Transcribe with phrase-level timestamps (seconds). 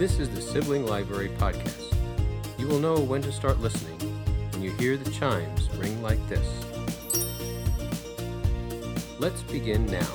[0.00, 1.94] This is the Sibling Library Podcast.
[2.56, 3.98] You will know when to start listening
[4.50, 6.64] when you hear the chimes ring like this.
[9.18, 10.08] Let's begin now.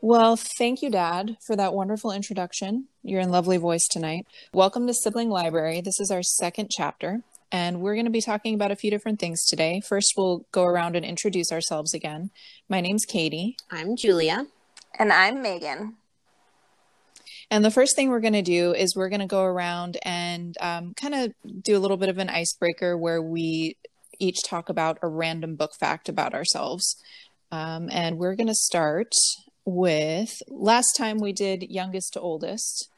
[0.00, 2.86] Well, thank you, Dad, for that wonderful introduction.
[3.02, 4.28] You're in lovely voice tonight.
[4.54, 5.80] Welcome to Sibling Library.
[5.80, 9.18] This is our second chapter, and we're going to be talking about a few different
[9.18, 9.80] things today.
[9.80, 12.30] First, we'll go around and introduce ourselves again.
[12.68, 14.46] My name's Katie, I'm Julia.
[14.98, 15.94] And I'm Megan.
[17.50, 20.56] and the first thing we're going to do is we're going to go around and
[20.60, 23.76] um, kind of do a little bit of an icebreaker where we
[24.18, 26.96] each talk about a random book fact about ourselves.
[27.50, 29.12] Um, and we're going to start
[29.64, 32.88] with last time we did youngest to oldest.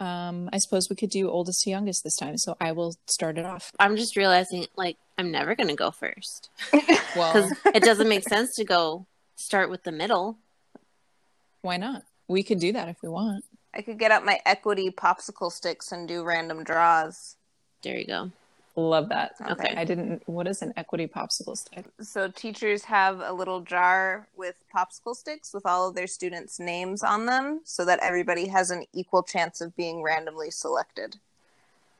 [0.00, 2.38] Um, I suppose we could do oldest to youngest this time.
[2.38, 3.72] So I will start it off.
[3.80, 6.50] I'm just realizing, like, I'm never going to go first
[7.16, 10.38] Well, because it doesn't make sense to go start with the middle.
[11.62, 12.02] Why not?
[12.28, 13.44] We could do that if we want.
[13.74, 17.36] I could get out my equity popsicle sticks and do random draws.
[17.82, 18.30] There you go.
[18.76, 19.34] Love that.
[19.50, 19.74] Okay.
[19.76, 20.22] I didn't.
[20.26, 21.84] What is an equity popsicle stick?
[22.00, 27.02] So teachers have a little jar with popsicle sticks with all of their students' names
[27.02, 31.16] on them so that everybody has an equal chance of being randomly selected.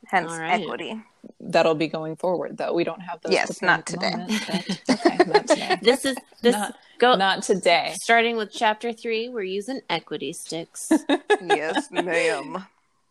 [0.06, 0.62] Hence All right.
[0.62, 1.02] equity.
[1.40, 2.72] That'll be going forward, though.
[2.72, 3.32] We don't have those.
[3.32, 4.10] Yes, not today.
[4.12, 5.78] moment, but- okay, not today.
[5.82, 7.94] This is this Not- go Not today.
[8.00, 9.28] starting with chapter three.
[9.28, 10.90] We're using equity sticks.
[11.44, 12.64] yes, ma'am.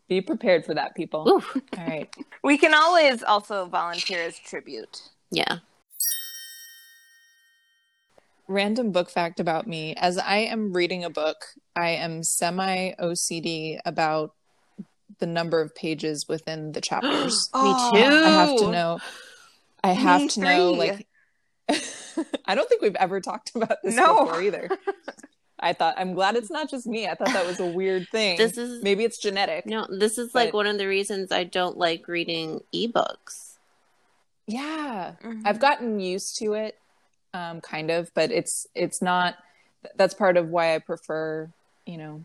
[0.08, 1.28] Be prepared for that, people.
[1.28, 2.08] Ooh, All right.
[2.42, 5.02] We can always also volunteer as tribute.
[5.30, 5.58] yeah.
[8.50, 11.36] Random book fact about me: as I am reading a book,
[11.76, 14.32] I am semi OCD about
[15.18, 17.50] the number of pages within the chapters.
[17.54, 18.06] Me too.
[18.06, 18.98] I have to know.
[19.84, 20.78] I have Me to know, three.
[20.88, 21.06] like.
[22.46, 24.24] I don't think we've ever talked about this No.
[24.24, 24.70] before either.
[25.60, 27.08] I thought I'm glad it's not just me.
[27.08, 28.36] I thought that was a weird thing.
[28.38, 29.66] This is Maybe it's genetic.
[29.66, 29.86] no.
[29.90, 33.56] This is like one of the reasons I don't like reading ebooks.
[34.46, 35.42] Yeah, Mhm.
[35.44, 36.78] I've gotten used to it,
[37.34, 39.34] um, kind of, but it's it's not.
[39.96, 41.50] That's part of why I prefer,
[41.86, 42.24] you know,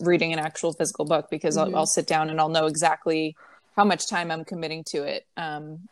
[0.00, 1.60] reading an actual physical book because Mhm.
[1.68, 3.36] I'll, I'll sit down and I'll know exactly
[3.76, 5.88] how much time I'm committing to it, um,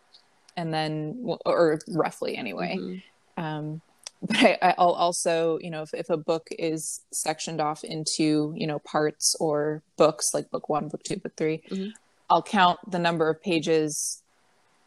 [0.60, 1.16] and then
[1.47, 2.76] or roughly anyway.
[2.78, 3.03] Mhm.
[3.37, 3.81] Um,
[4.22, 8.66] but I, I'll also, you know, if, if a book is sectioned off into, you
[8.66, 11.93] know, parts or books like book one, book two, book 3 Mhm.
[12.28, 14.22] I'll count the number of pages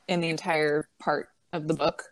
[0.07, 2.03] in the entire part of the book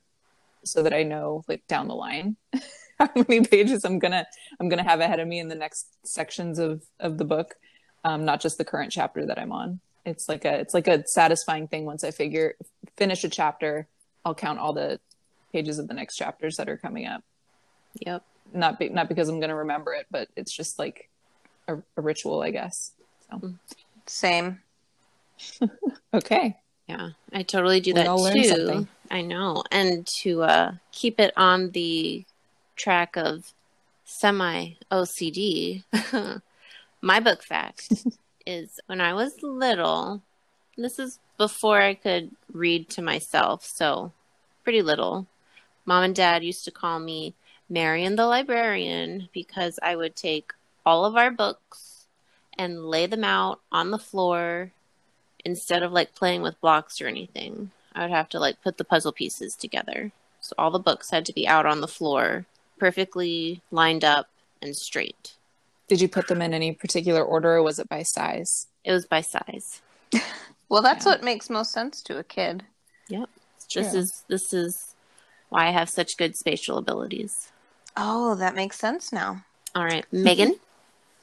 [0.65, 2.35] so that I know, like, down the line.
[2.99, 4.25] how many pages I'm gonna
[4.59, 7.55] I'm gonna have ahead of me in the next sections of of the book,
[8.03, 9.79] um, not just the current chapter that I'm on.
[10.05, 12.55] It's like a it's like a satisfying thing once I figure
[12.97, 13.87] finish a chapter,
[14.25, 14.99] I'll count all the
[15.51, 17.23] pages of the next chapters that are coming up.
[18.05, 18.23] Yep.
[18.53, 21.09] Not be, not because I'm gonna remember it, but it's just like
[21.67, 22.91] a, a ritual, I guess.
[23.29, 23.53] So.
[24.07, 24.59] Same.
[26.13, 26.57] Okay,
[26.89, 28.43] Yeah, I totally do We that too.
[28.43, 28.87] something.
[29.09, 29.63] I know.
[29.71, 32.25] And to uh, keep it on the
[32.75, 33.53] track of
[34.03, 35.83] semi OCD,
[37.01, 37.93] my book fact
[38.45, 40.21] is when I was little,
[40.77, 44.11] this is before I could read to myself, so
[44.63, 45.27] pretty little.
[45.85, 47.33] Mom and dad used to call me
[47.69, 50.53] Marian the librarian because I would take
[50.85, 52.05] all of our books
[52.57, 54.71] and lay them out on the floor
[55.43, 57.71] instead of like playing with blocks or anything.
[57.93, 60.11] I would have to like put the puzzle pieces together.
[60.39, 62.45] So all the books had to be out on the floor,
[62.77, 64.27] perfectly lined up
[64.61, 65.35] and straight.
[65.87, 68.67] did you put them in any particular order, or was it by size?
[68.83, 69.81] It was by size.
[70.71, 71.11] Well, that's Yeah.
[71.11, 72.63] what makes most sense to a kid.
[73.09, 73.29] Yep.
[73.75, 74.95] This is this is
[75.49, 77.51] why I have such good spatial abilities.
[77.97, 79.43] Oh, that makes sense now.
[79.75, 80.55] All right, Megan.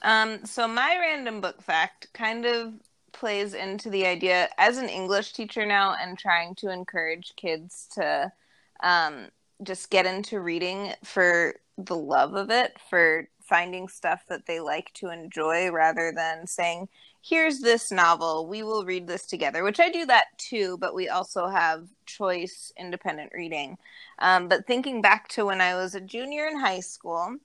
[0.03, 2.73] Um, so my random book fact kind of
[3.11, 8.31] plays into the idea as an English teacher now and trying to encourage kids to
[8.81, 9.27] um,
[9.65, 14.93] just get into reading for the love of it, for finding stuff that they like
[14.95, 16.89] to enjoy rather than saying,
[17.23, 21.09] here's this novel, we will read this together, which I do that too, but we
[21.09, 23.77] also have choice independent reading.
[24.19, 27.37] Um, but thinking back to when I was a junior in high school,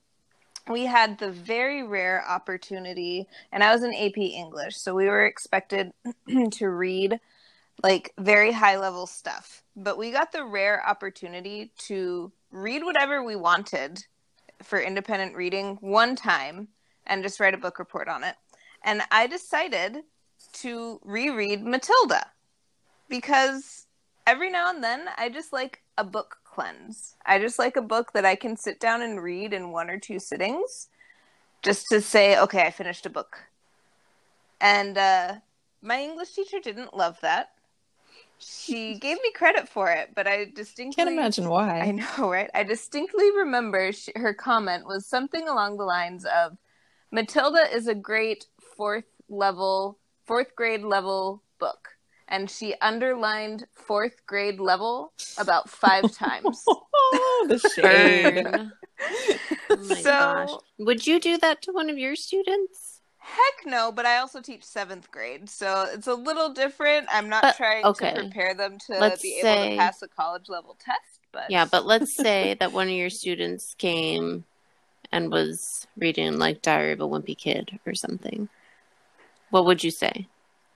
[0.69, 5.25] we had the very rare opportunity, and I was in AP English, so we were
[5.25, 5.91] expected
[6.51, 7.19] to read
[7.81, 9.63] like very high level stuff.
[9.75, 14.05] But we got the rare opportunity to read whatever we wanted
[14.61, 16.69] for independent reading one time
[17.05, 18.35] and just write a book report on it.
[18.83, 20.03] And I decided
[20.53, 22.25] to reread Matilda
[23.09, 23.87] because
[24.27, 27.15] every now and then I just like a book cleanse.
[27.25, 29.99] I just like a book that I can sit down and read in one or
[29.99, 30.89] two sittings.
[31.61, 33.37] just to say, okay, I finished a book.
[34.59, 35.35] And uh,
[35.81, 37.51] my English teacher didn't love that.
[38.37, 41.79] She gave me credit for it, but I distinctly Can't imagine why.
[41.79, 42.49] I know, right?
[42.53, 46.57] I distinctly remember she, her comment was something along the lines of
[47.11, 51.89] Matilda is a great fourth level, fourth grade level book.
[52.27, 56.63] And she underlined fourth grade level about five times.
[56.67, 58.43] Oh, the shade.
[58.45, 58.71] Burn.
[59.69, 60.49] Oh my So- gosh.
[60.79, 63.01] Would you do that to one of your students?
[63.17, 67.07] Heck no, but I also teach seventh grade, so it's a little different.
[67.09, 68.13] I'm not But, trying okay.
[68.13, 71.65] to prepare them to Let's be able to pass a college level test, but Yeah,
[71.65, 74.43] but let's say that one of your students came
[75.11, 78.49] and was reading like Diary of a Wimpy Kid or something.
[79.53, 80.25] What would you say?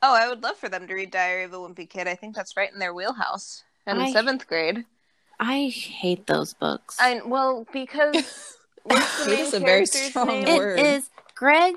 [0.03, 2.07] oh, I would love for them to read Diary of a Wimpy Kid.
[2.07, 4.85] I think that's right in their wheelhouse in I- seventh grade.
[5.39, 6.95] I hate those books.
[7.00, 10.57] I well because what's the main is a very character's strong name?
[10.57, 10.79] Word.
[10.79, 11.74] is Greg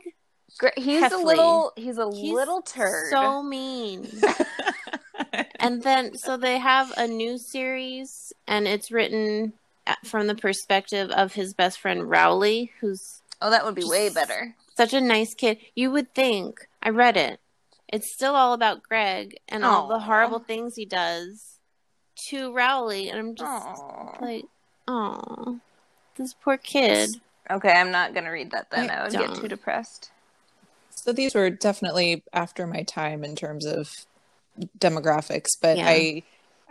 [0.59, 3.09] Gre- He's a little he's a He's little turd.
[3.11, 4.07] so mean.
[5.57, 9.55] and then so they have a new series and it's written
[10.05, 14.55] from the perspective of his best friend Rowley who's oh, that would be way better.
[14.77, 15.57] such a nice kid.
[15.75, 16.67] You would think.
[16.83, 17.41] I read it.
[17.89, 21.59] It's still all about Greg and all the horrible things he does
[22.29, 24.19] to Rowley, and I'm just Aw.
[24.21, 24.45] like,
[24.87, 25.59] oh,
[26.17, 27.21] this poor kid.
[27.51, 28.91] Okay, I'm not gonna read that then.
[28.91, 29.41] I I, would get don't.
[29.41, 30.11] too depressed.
[30.91, 33.91] So these were definitely after my time in terms of
[34.79, 35.89] demographics, but Yeah.
[35.89, 36.23] I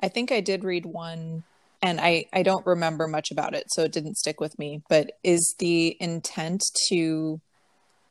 [0.01, 1.43] I think I did read one
[1.81, 5.11] and I I don't remember much about it, so it didn't stick with me, but
[5.23, 7.41] is the intent to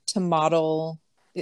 [0.09, 0.99] to model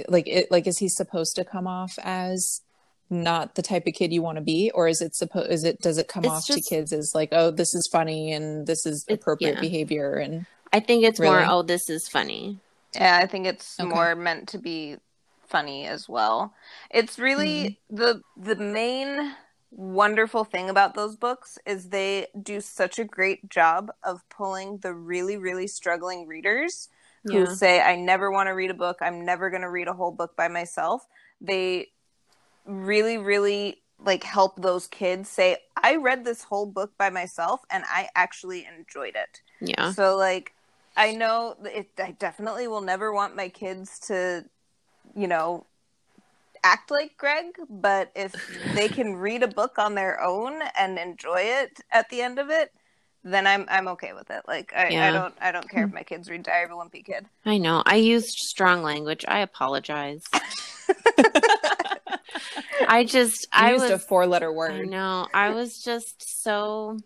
[0.07, 2.61] like it like is he supposed to come off as
[3.09, 5.79] not the type of kid you want to be or is it supposed is it
[5.81, 8.67] does it come It's off just- to kids as like oh this is funny and
[8.67, 9.61] this is appropriate yeah.
[9.61, 12.59] behavior and I think it's more, oh, this is funny.
[12.95, 13.89] Yeah, I think it's Okay.
[13.89, 14.97] more meant to be
[15.47, 16.53] funny as well.
[16.89, 17.95] It's really hmm.
[17.95, 19.33] the the main
[19.71, 24.93] wonderful thing about those books is they do such a great job of pulling the
[24.93, 26.87] really really struggling readers
[27.31, 29.93] who say I never want to read a book, I'm never going to read a
[29.93, 31.05] whole book by myself.
[31.41, 31.87] They
[32.65, 37.83] really really like help those kids say I read this whole book by myself and
[37.87, 39.41] I actually enjoyed it.
[39.61, 39.91] Yeah.
[39.91, 40.53] So like
[40.95, 44.45] I know it I definitely will never want my kids to
[45.15, 45.65] you know
[46.63, 48.33] act like Greg, but if
[48.75, 52.49] they can read a book on their own and enjoy it at the end of
[52.49, 52.71] it,
[53.23, 54.43] then I'm I'm okay with it.
[54.47, 55.95] Like I, I don't I don't care if hmm.
[55.95, 57.25] my kids read Diary of a Wimpy Kid.
[57.45, 57.83] I know.
[57.85, 59.25] I used strong language.
[59.27, 60.23] I apologize.
[62.89, 64.89] I just, you I used was, a four letter I word.
[64.89, 65.27] know.
[65.33, 66.97] I was just so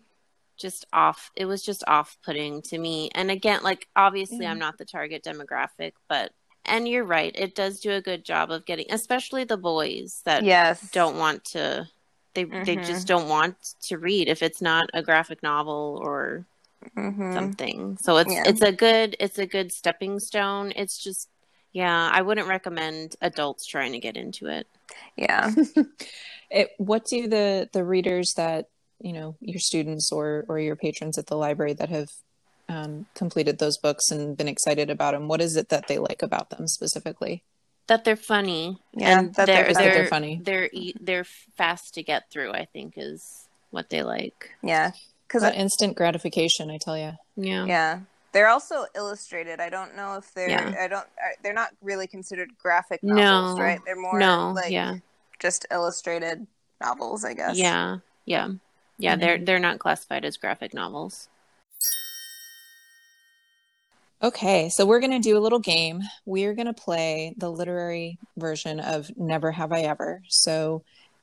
[0.58, 1.30] just off.
[1.34, 3.10] It was just off putting to me.
[3.14, 4.52] And again, like obviously Yeah.
[4.52, 4.60] I'm mm.
[4.60, 6.32] not the target demographic, but
[6.64, 7.34] and you're right.
[7.36, 10.90] It does do a good job of getting especially the boys that Yes.
[10.92, 11.88] don't want to
[12.34, 12.86] they they Mhm.
[12.86, 16.46] just don't want to read if it's not a graphic novel or
[16.96, 17.34] Mhm.
[17.34, 17.98] something.
[18.00, 18.44] So it's Yeah.
[18.46, 20.72] it's a good it's a good stepping stone.
[20.74, 21.28] It's just
[21.72, 24.66] yeah, I wouldn't recommend adults trying to get into it.
[25.16, 25.50] Yeah.
[26.50, 28.66] it, what do the the readers that
[29.00, 32.08] you know your students or or your patrons at the library that have
[32.68, 36.22] um, completed those books and been excited about them what is it that they like
[36.22, 37.42] about them specifically
[37.88, 38.78] That they're funny.
[38.92, 39.84] Yeah, and that they're they're funny.
[39.84, 40.40] they're, They're funny.
[40.42, 42.52] They're e- they're fast to get through.
[42.52, 44.50] I think is what they like.
[44.62, 44.92] Yeah.
[45.28, 47.64] Cuz that instant gratification i tell you Yeah.
[47.64, 48.00] Yeah.
[48.32, 49.60] They're also illustrated.
[49.60, 50.74] I don't know if they're Yeah.
[50.78, 51.06] I don't
[51.42, 53.62] they're not really considered graphic novels, No.
[53.62, 53.80] right?
[53.84, 54.52] They're more No.
[54.52, 54.96] like yeah.
[55.38, 56.46] just illustrated
[56.80, 57.56] novels, I guess.
[57.58, 57.98] Yeah.
[58.26, 58.48] Yeah.
[58.98, 59.16] Yeah.
[59.16, 59.20] Mhm.
[59.20, 61.28] They're they're not classified as graphic novels.
[64.22, 68.18] Okay so we're going to do a little game we're going to play the literary
[68.36, 70.82] version of never have i ever so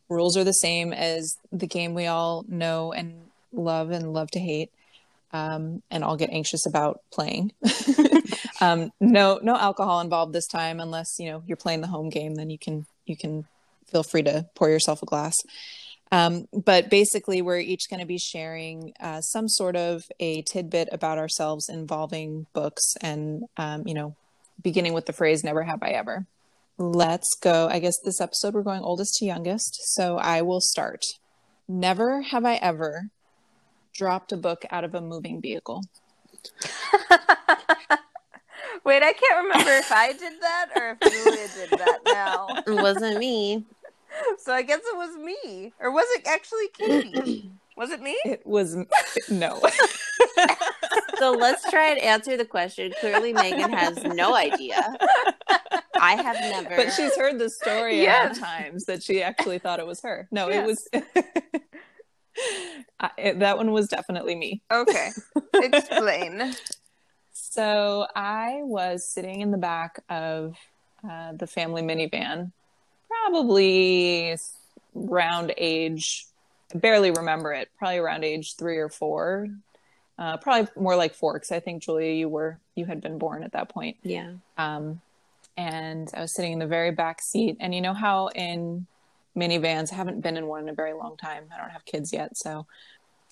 [0.09, 3.13] rules are the same as the game we all know and
[3.53, 4.71] love and love to hate
[5.31, 7.51] um, and I'll get anxious about playing.
[8.61, 12.35] um, no, no alcohol involved this time, unless you know you're playing the home game.
[12.35, 13.45] Then you can you can
[13.87, 15.35] feel free to pour yourself a glass.
[16.11, 20.89] Um, but basically, we're each going to be sharing uh, some sort of a tidbit
[20.91, 24.15] about ourselves involving books, and um, you know,
[24.61, 26.25] beginning with the phrase "Never have I ever."
[26.77, 27.67] Let's go.
[27.69, 31.03] I guess this episode we're going oldest to youngest, so I will start.
[31.67, 33.09] Never have I ever
[33.93, 35.83] dropped a book out of a moving vehicle.
[38.85, 42.47] Wait, I can't remember if I did that or if Julia did that now.
[42.65, 43.65] It wasn't me.
[44.39, 45.73] So I guess it was me.
[45.79, 47.51] Or was it actually Katie?
[47.77, 48.17] Was it me?
[48.25, 48.75] It was
[49.29, 49.57] no.
[49.61, 50.45] So
[51.19, 52.91] So let's try and answer the question.
[52.99, 54.97] Clearly, Megan has no idea.
[55.97, 56.75] I have never.
[56.75, 58.35] But she's heard the story Yes.
[58.37, 60.27] enough times that she actually thought it was her.
[60.29, 60.87] No, Yes.
[60.93, 61.23] it was.
[62.99, 64.61] I, it- that one was definitely me.
[64.71, 65.11] Okay.
[65.53, 66.53] Explain.
[67.31, 70.55] So I was sitting in the back of
[71.09, 72.51] uh, the family minivan,
[73.23, 74.53] probably s-
[74.95, 76.25] around age,
[76.73, 79.47] I barely remember it, probably around age three or four.
[80.17, 83.43] Uh, probably more like four, because I think Julia, you were you had been born
[83.43, 83.97] at that point.
[84.03, 84.33] yeah.
[84.57, 85.01] Um,
[85.57, 87.57] and I was sitting in the very back seat.
[87.59, 88.85] And you know how in
[89.35, 91.45] minivans, I haven't been in one in a very long time.
[91.53, 92.65] I don't have kids yet, so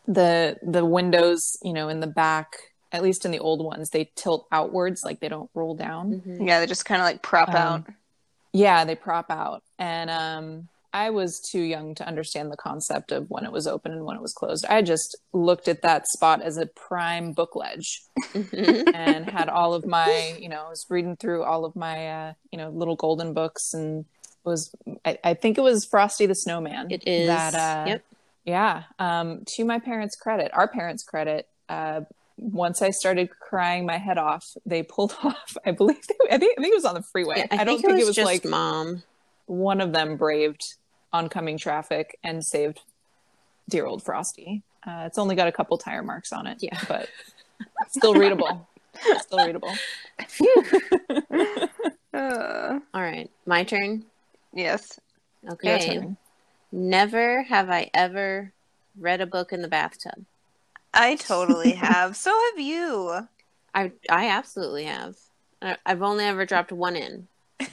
[0.08, 2.56] the the windows, you know, in the back,
[2.94, 6.22] at least in the old ones, they tilt outwards, like they don't roll down.
[6.26, 6.48] Mhm.
[6.48, 7.84] Yeah, they just kind of like prop Um, out.
[8.58, 9.64] Yeah, they prop out.
[9.78, 13.92] And um, I was too young to understand the concept of when it was open
[13.92, 14.66] and when it was closed.
[14.68, 18.02] I just looked at that spot as a prime book ledge
[18.34, 18.92] Mhm.
[18.96, 22.34] and had all of my, you know, I was reading through all of my, uh,
[22.52, 24.06] you know, little golden books and
[24.44, 24.72] was,
[25.06, 26.90] I, I think it was Frosty the Snowman.
[26.90, 27.28] It is.
[27.28, 28.04] That, uh, yep.
[28.46, 28.84] Yeah.
[28.98, 32.02] Um, to my parents' credit, our parents' credit, uh,
[32.38, 35.58] once I started crying my head off, they pulled off.
[35.66, 37.38] I believe they, I think I think it was on the freeway.
[37.40, 39.04] Yeah, I, I, don't think, think it was, just like mom.
[39.48, 40.64] one of them braved
[41.14, 42.80] oncoming traffic and saved
[43.70, 44.62] dear old Frosty.
[44.86, 46.80] Uh, it's only got a couple tire marks on it, Yeah.
[46.88, 47.10] but
[47.90, 48.68] still readable.
[49.20, 49.74] still readable.
[52.14, 54.04] Uh, All right, my turn.
[54.54, 55.00] yes.
[55.44, 55.96] Your Okay.
[56.00, 56.18] turn.
[56.72, 58.54] Never have I ever
[58.98, 60.26] read a book in the bathtub.
[60.94, 62.16] I totally have.
[62.16, 63.28] So have you.
[63.74, 65.16] I I absolutely have.
[65.62, 67.28] I- I've only ever dropped one in.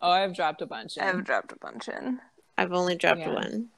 [0.00, 0.96] oh, I've dropped a bunch.
[0.96, 1.02] in.
[1.02, 2.20] I've dropped a bunch in.
[2.58, 3.32] I've only dropped Yeah.
[3.34, 3.68] one,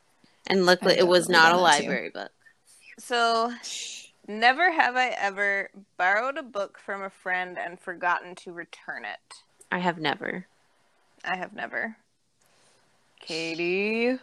[0.49, 1.63] and luckily I've it was not a done too.
[1.63, 2.31] library book.
[2.99, 3.53] So,
[4.27, 9.35] never have I ever borrowed a book from a friend and forgotten to return it.
[9.71, 10.47] I have never.
[11.25, 11.97] I have never.
[13.21, 14.19] Katie.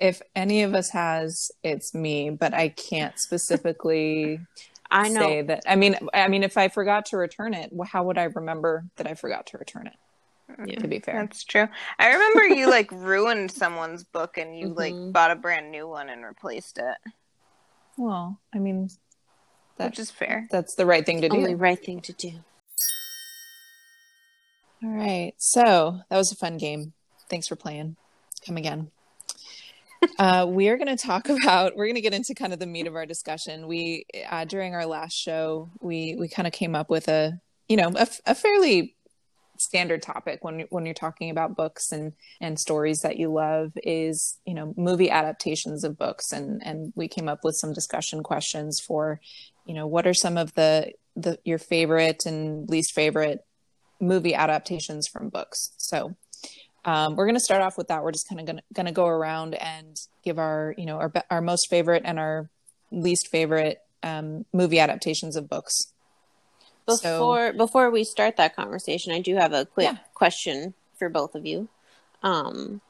[0.00, 4.40] If any of us has, it's me, but I can't specifically
[4.90, 5.20] I know.
[5.20, 5.64] say that.
[5.66, 9.06] I mean, I mean, if I forgot to return it, how would I remember that
[9.06, 9.94] I forgot to return it?
[10.66, 10.76] Yeah.
[10.80, 11.68] To be fair, That's true.
[11.98, 15.12] I remember you like ruined someone's book and you like Mhm.
[15.12, 16.96] bought a brand new one and replaced it,
[17.98, 18.88] well, I mean,
[19.76, 20.48] that's just fair.
[20.50, 21.36] that's the right thing to do.
[21.36, 22.32] Only right thing to do.
[24.82, 25.32] All right.
[25.36, 26.92] So that was a fun game.
[27.28, 27.96] Thanks for playing.
[28.46, 28.90] Come again.
[30.18, 31.76] Uh, we are going to talk about.
[31.76, 33.66] We're going to get into kind of the meat of our discussion.
[33.66, 37.76] We uh, during our last show, we we kind of came up with a you
[37.76, 37.92] know
[38.26, 38.94] a fairly
[39.60, 44.38] standard topic when when you're talking about books and and stories that you love is
[44.46, 48.80] you know movie adaptations of books and and we came up with some discussion questions
[48.86, 49.20] for
[49.66, 53.40] you know what are some of the the your favorite and least favorite
[54.00, 55.72] movie adaptations from books.
[55.76, 56.16] So
[56.88, 58.02] um, we're going to start off with that.
[58.02, 61.40] We're just kind of going to go around and give our you know our our
[61.40, 62.48] most favorite and our
[62.90, 65.74] least favorite um, movie adaptations of books.
[66.88, 69.98] So- Before before we start that conversation, I do have a quick Yeah.
[70.14, 71.68] question for both of you.
[72.22, 72.80] Um,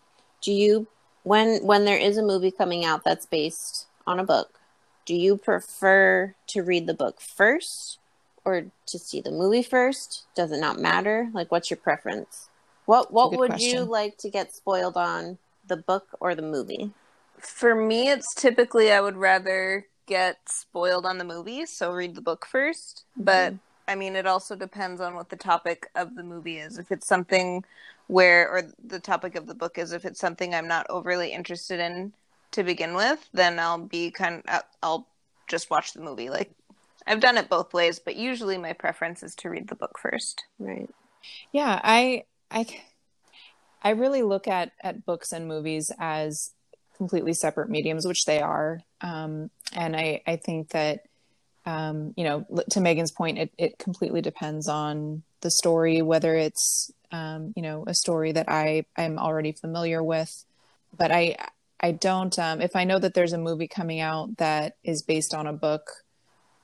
[0.40, 0.87] do you
[1.25, 4.61] when when there is a movie coming out that's based on a book,
[5.05, 7.99] do you prefer to read the book first
[8.45, 10.26] or to see the movie first?
[10.37, 11.28] Does it not matter?
[11.35, 12.49] Like what's your preference?
[12.88, 16.90] What what good would you like to get spoiled on, the book or the movie?
[17.37, 22.23] For me, it's typically I would rather get spoiled on the movie, so read the
[22.23, 23.25] book 1st mm-hmm.
[23.25, 23.54] But
[23.87, 26.78] I mean, it also depends on what the topic of the movie is.
[26.78, 27.62] If it's something
[28.07, 31.80] where, or the topic of the book is, if it's something I'm not overly interested
[31.80, 32.14] in
[32.52, 35.07] to begin with, then I'll be kind of, I'll
[35.47, 36.30] just watch the movie.
[36.30, 36.52] Like,
[37.07, 40.45] I've done it both ways, but usually my preference is to read the book first.
[40.59, 40.88] Right.
[41.52, 42.67] Yeah, I I
[43.83, 46.52] I really look at at books and movies as
[46.97, 48.81] completely separate mediums, which they are.
[49.00, 51.05] Um, and I I think that
[51.67, 56.90] um, you know, to Megan's point, it it completely depends on the story, whether it's
[57.12, 60.45] um, you know a story that I I'm already familiar with,
[60.97, 61.37] but I
[61.81, 65.35] I don't um, if I know that there's a movie coming out that is based
[65.35, 65.83] on a book,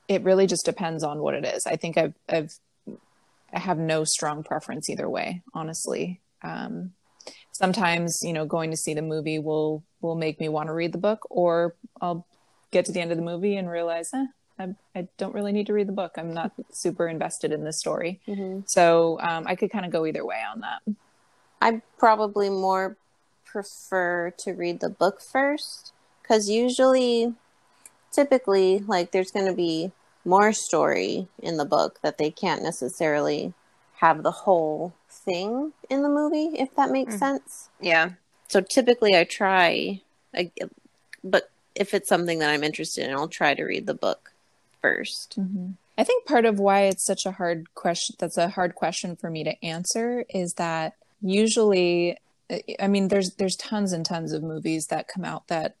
[0.07, 1.67] it really just depends on what it is.
[1.67, 2.57] I think I've I've
[3.55, 6.21] I have no strong preference either way, honestly.
[6.43, 6.91] Um,
[7.53, 10.91] sometimes, you know, going to see the movie will will make me want to read
[10.91, 12.27] the book, or I'll
[12.71, 14.25] get to the end of the movie and realize, eh,
[14.59, 16.13] I, I don't really need to read the book.
[16.17, 18.19] I'm not super invested in this story.
[18.27, 18.61] Mm-hmm.
[18.65, 20.81] So um, I could kind of go either way on that.
[21.61, 22.97] I probably more
[23.45, 27.33] prefer to read the book first because usually
[28.11, 29.91] typically like there's going to be
[30.25, 33.53] more story in the book that they can't necessarily
[33.97, 37.19] have the whole thing in the movie if that makes Mm.
[37.19, 38.11] sense Yeah.
[38.47, 40.01] so typically i try
[40.35, 40.51] I,
[41.23, 44.33] but if it's something that i'm interested in i'll try to read the book
[44.81, 45.73] 1st Mhm.
[45.97, 49.29] I think part of why it's such a hard question that's a hard question for
[49.29, 52.17] me to answer is that usually
[52.79, 55.75] I mean there's there's tons and tons of movies that come out that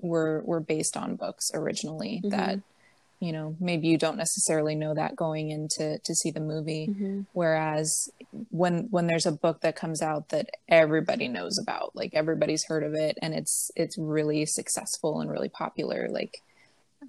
[0.00, 2.30] were were based on books originally Mhm.
[2.30, 2.60] that
[3.20, 7.20] you know maybe you don't necessarily know that going into to see the movie Mm-hmm.
[7.32, 8.08] whereas
[8.50, 12.84] when when there's a book that comes out that everybody knows about like everybody's heard
[12.84, 16.42] of it and it's it's really successful and really popular like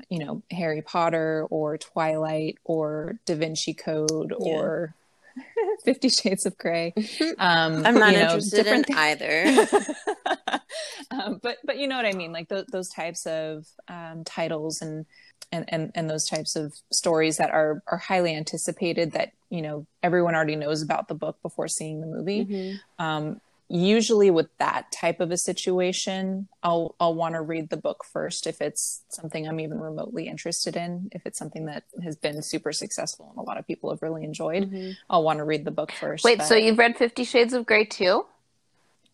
[0.09, 4.53] you know harry potter or twilight or da vinci code Yeah.
[4.55, 4.95] or
[5.85, 6.93] 50 shades of gray
[7.37, 9.67] um i'm not you know, interested in different either
[11.11, 14.81] um, but but you know what I mean, like th- those types of um, titles
[14.81, 15.05] and,
[15.51, 19.85] and and and those types of stories that are are highly anticipated that you know
[20.03, 22.45] everyone already knows about the book before seeing the movie.
[22.45, 22.79] Mhm.
[23.03, 23.41] Um,
[23.71, 28.47] usually with that type of a situation, I'll I'll want to read the book first
[28.47, 31.09] if it's something I'm even remotely interested in.
[31.11, 34.23] If it's something that has been super successful and a lot of people have really
[34.23, 34.95] enjoyed, Mhm.
[35.09, 36.23] I'll want to read the book first.
[36.23, 38.25] Wait, but so you've read Fifty Shades of Grey too?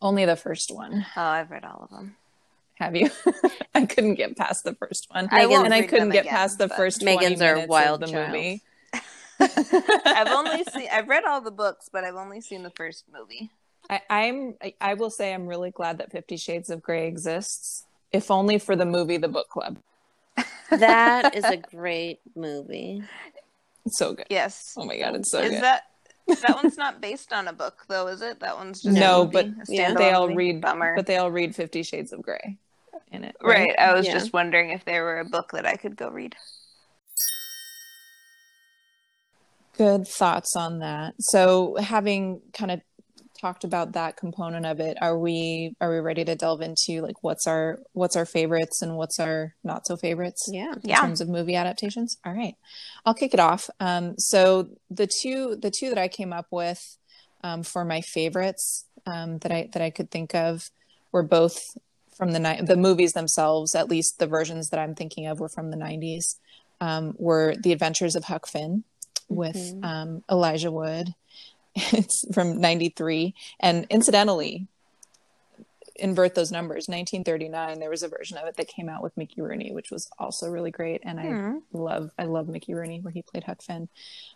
[0.01, 1.05] only the first one.
[1.15, 2.15] Oh, I've read all of them.
[2.75, 3.09] Have you?
[3.75, 5.29] I couldn't get past the first one.
[5.31, 8.13] I and I couldn't get again, past the first Megan's our minutes wild of the
[8.15, 8.31] child.
[8.31, 8.61] movie.
[9.39, 10.87] I've only seen.
[10.91, 13.49] I've read all the books, but I've only seen the first movie.
[13.89, 14.55] I, I'm.
[14.61, 18.57] I, I will say I'm really glad that Fifty Shades of Grey exists, if only
[18.57, 19.77] for the movie The Book Club.
[20.69, 23.03] that is a great movie
[23.85, 24.25] It's so good.
[24.29, 24.73] Yes.
[24.75, 25.63] Oh my god, it's so is good.
[25.63, 25.83] that
[26.27, 28.39] that one's not based on a book though, is it?
[28.39, 30.35] That one's just No, a movie, but a yeah, they all movie?
[30.37, 30.95] read, Bummer.
[30.95, 32.57] but they all read Fifty Shades of Grey
[33.11, 33.35] in it.
[33.41, 33.73] right.
[33.77, 34.13] I was Yeah.
[34.13, 36.35] just wondering if there were a book that I could go read.
[39.77, 41.15] Good thoughts on that.
[41.19, 42.81] So, having kind of
[43.41, 47.21] talked about that component of it, are we are we ready to delve into like
[47.21, 50.47] what's our what's our favorites and what's our not so favorites?
[50.51, 51.01] yeah in Yeah.
[51.01, 52.17] terms of movie adaptations.
[52.25, 52.55] All right,
[53.05, 53.69] I'll kick it off.
[53.81, 56.97] Um, so the two the two that I came up with
[57.43, 60.69] um, for my favorites um, that I that I could think of
[61.11, 61.59] were both
[62.15, 63.75] from the ni- the movies themselves.
[63.75, 66.37] At least the versions that I'm thinking of were from the '90s.
[66.81, 68.83] Um, were The Adventures of Huck Finn
[69.29, 69.83] with Mhm.
[69.85, 71.13] um, Elijah Wood.
[71.93, 74.67] It's from '93, and incidentally,
[75.97, 79.41] invert those numbers 1939 there was a version of it that came out with mickey
[79.41, 81.57] rooney which was also really great and i Hmm.
[81.71, 83.87] love i love mickey rooney where he played huck finn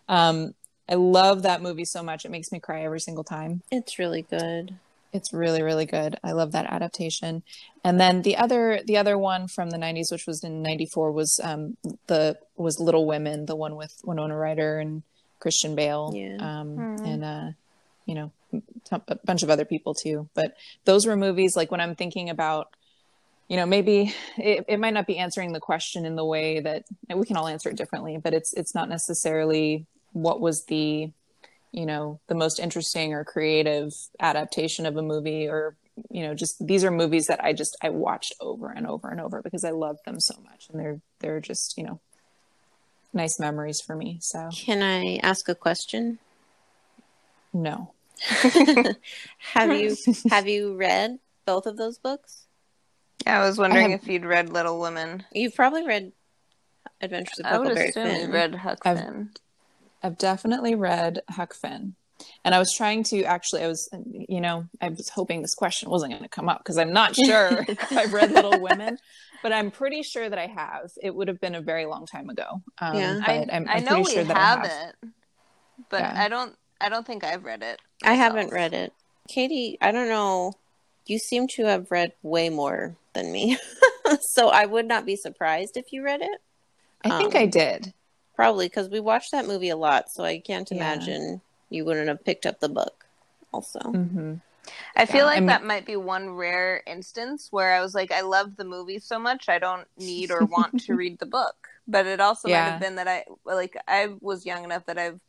[0.08, 0.56] um
[0.88, 4.22] i love that movie so much it makes me cry every single time it's really
[4.22, 4.76] good
[5.12, 7.41] it's really really good i love that adaptation
[7.84, 11.39] and then the other the other one from the 90s which was in 94 was
[11.43, 15.04] um the was little women the one with winona ryder and
[15.39, 16.38] christian bale Yeah.
[16.62, 17.06] um Hmm.
[17.06, 17.50] and uh
[18.06, 18.32] you know
[18.91, 22.67] a bunch of other people too but those were movies like when i'm thinking about
[23.48, 26.84] you know maybe it, it might not be answering the question in the way that
[27.15, 31.12] we can all answer it differently but it's it's not necessarily what was the
[31.71, 35.75] you know the most interesting or creative adaptation of a movie or
[36.10, 39.19] you know just these are movies that i just i watched over and over and
[39.21, 41.99] over because i love them so much and they're they're just you know
[43.13, 44.49] nice memories for me so.
[44.53, 46.19] Can i ask a question?
[47.53, 47.91] No.
[49.53, 49.95] Have you
[50.29, 52.45] have you read both of those books?
[53.25, 55.23] Yeah, I was wondering have- if you'd read Little Women.
[55.34, 56.12] you've probably read
[57.01, 58.27] adventures of I would huckleberry assume finn.
[58.27, 59.29] you read Huck I've- Finn.
[59.34, 59.48] I've
[60.07, 61.95] definitely read Huck Finn.
[62.43, 63.89] And I was trying to actually, I was,
[64.27, 67.15] you know, I was hoping this question wasn't going to come up because I'm not
[67.15, 68.97] sure if I've read Little Women,
[69.41, 70.91] but I'm pretty sure that I have.
[71.01, 72.62] It would have been a very long time ago.
[72.79, 73.19] Um, Yeah.
[73.25, 74.88] I, I'm, I I'm know we sure that have, I have.
[75.03, 75.09] it,
[75.89, 76.13] but Yeah.
[76.17, 76.55] I don't.
[76.81, 77.79] I don't think I've read it.
[78.05, 78.93] i haven't read it
[79.27, 80.53] katie i don't know
[81.07, 83.57] you seem to have read way more than me
[84.21, 86.41] so i would not be surprised if you read it
[87.03, 87.93] I think Um, I did.
[88.39, 90.78] Probably because we watched that movie a lot, so I can't Yeah.
[90.78, 93.06] imagine you wouldn't have picked up the book.
[93.52, 94.36] Also, hmm
[94.95, 98.13] I feel like I mean- that might be one rare instance where I was like,
[98.13, 101.67] I love the movie so much, I don't need or want to read the book.
[101.86, 105.19] But it also might have been that I like I was young enough that I've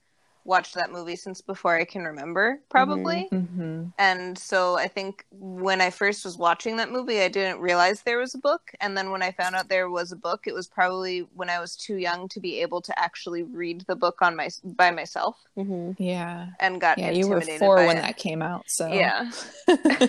[0.44, 3.29] watched that movie since before I can remember, probably.
[3.31, 8.03] hmm And so I think when I first was watching that movie, I didn't realize
[8.03, 8.62] there was a book.
[8.81, 11.61] And then when I found out there was a book, it was probably when I
[11.61, 15.37] was too young to be able to actually read the book on my by myself,
[15.55, 16.48] hmm Yeah.
[16.59, 17.11] and got Yeah.
[17.11, 18.03] You were four when it.
[18.03, 18.64] that came out.
[18.68, 19.31] So Yeah.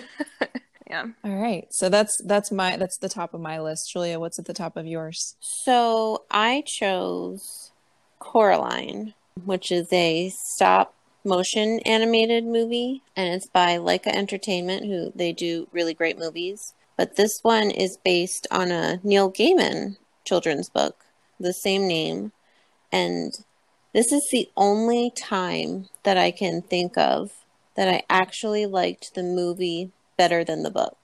[0.92, 1.06] Yeah.
[1.24, 1.66] All right.
[1.72, 3.90] So that's that's my that's the top of my list.
[3.90, 5.36] Julia, what's at the top of yours?
[5.40, 7.72] So I chose
[8.18, 9.14] Coraline,
[9.44, 15.68] which is a stop motion animated movie, and it's by Laika Entertainment, who they do
[15.72, 16.74] really great movies.
[16.96, 21.04] But this one is based on a Neil Gaiman children's book,
[21.38, 22.32] the same name.
[22.90, 23.32] And
[23.92, 27.30] this is the only time that I can think of
[27.74, 30.98] that I actually liked the movie better than the book.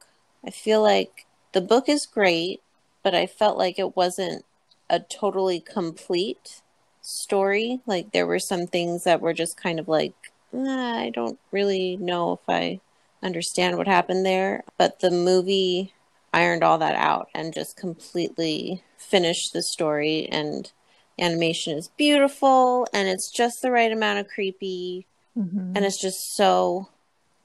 [0.45, 2.61] I feel like the book is great,
[3.03, 4.45] but I felt like it wasn't
[4.91, 6.63] a totally complete
[7.09, 7.81] story.
[7.87, 10.15] Like there were some things that were just kind of like,
[10.55, 12.81] "Ah, I don't really know if I
[13.23, 14.65] understand what happened there.
[14.77, 15.93] But the movie
[16.33, 20.29] ironed all that out and just completely finished the story.
[20.31, 20.71] And
[21.19, 25.73] animation is beautiful and it's just the right amount of creepy Mm-hmm.
[25.77, 26.89] and it's just so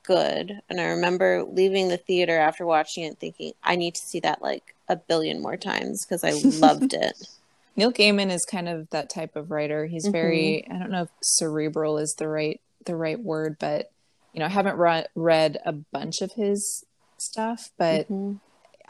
[0.02, 0.62] good.
[0.68, 4.42] And I remember leaving the theater after watching it thinking, I need to see that
[4.42, 7.28] like a billion more times because I loved it.
[7.76, 9.86] Neil Gaiman is kind of that type of writer.
[9.86, 13.92] He's very I don't know if cerebral is the right the right word, but
[14.34, 16.84] you know, I haven't re- read a bunch of his
[17.18, 18.40] stuff, but Mhm.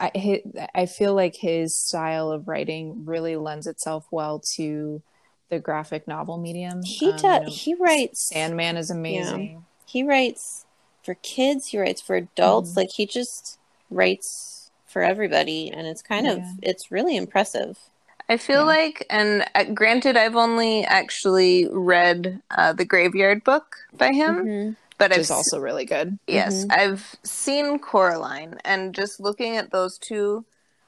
[0.00, 5.02] I hi- I feel like his style of writing really lends itself well to
[5.50, 6.82] the graphic novel medium.
[6.82, 7.46] He Um, you does.
[7.46, 8.28] know, he writes.
[8.28, 9.64] Sandman is amazing.
[9.86, 10.66] He writes
[11.02, 11.68] for kids.
[11.68, 12.72] He writes for adults.
[12.72, 12.76] Mhm.
[12.76, 13.58] Like he just
[13.90, 17.78] writes for everybody, and it's kind of it's really impressive.
[18.28, 18.66] I feel Yeah.
[18.66, 24.76] like, and uh, granted, I've only actually read uh, the Graveyard book by him, Mhm.
[24.98, 26.18] but I've also really good.
[26.26, 26.70] Yes, Mhm.
[26.72, 30.44] I've seen Coraline and just looking at those two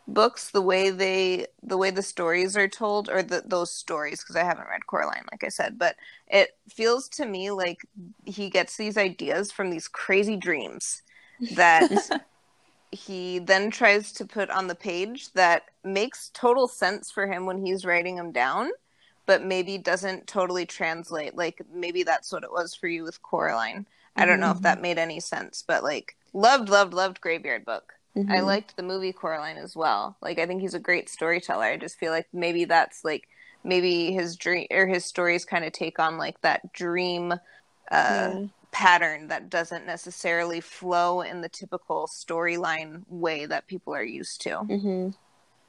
[0.08, 4.36] books, the way they the way the stories are told or the, those stories because
[4.36, 5.96] I haven't read Coraline like I said, but
[6.28, 7.84] it feels to me like
[8.24, 11.02] he gets these ideas from these crazy dreams
[11.50, 11.90] that
[12.90, 17.64] he then tries to put on the page that makes total sense for him when
[17.64, 18.70] he's writing them down
[19.26, 23.86] but maybe doesn't totally translate like maybe that's what it was for you with Coraline.
[24.16, 27.94] I don't know if that made any sense, but like loved, loved, loved Graveyard Book.
[28.28, 28.46] I Mhm.
[28.46, 30.16] liked the movie Coraline as well.
[30.22, 31.64] Like I think he's a great storyteller.
[31.64, 33.28] I just feel like maybe that's like
[33.64, 37.34] maybe his dream or his stories kind of take on like that dream
[37.90, 38.46] uh Yeah.
[38.76, 44.50] Pattern that doesn't necessarily flow in the typical storyline way that people are used to.
[44.50, 45.14] Mhm.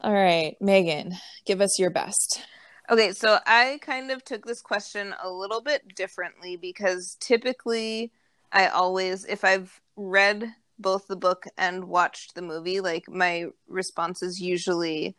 [0.01, 1.15] All right, Megan,
[1.45, 2.41] give us your best.
[2.89, 8.11] Okay, so I kind of took this question a little bit differently because typically
[8.51, 14.21] I always, if I've read both the book and watched the movie, like my response
[14.21, 15.15] is usually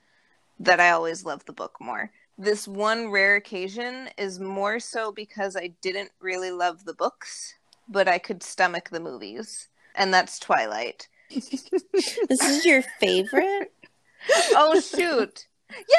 [0.61, 2.13] that I always love the book more.
[2.37, 7.55] This one rare occasion is more so because I didn't really love the books,
[7.89, 11.09] but I could stomach the movies, and that's Twilight.
[11.31, 13.73] This is your favorite.
[14.55, 15.47] oh shoot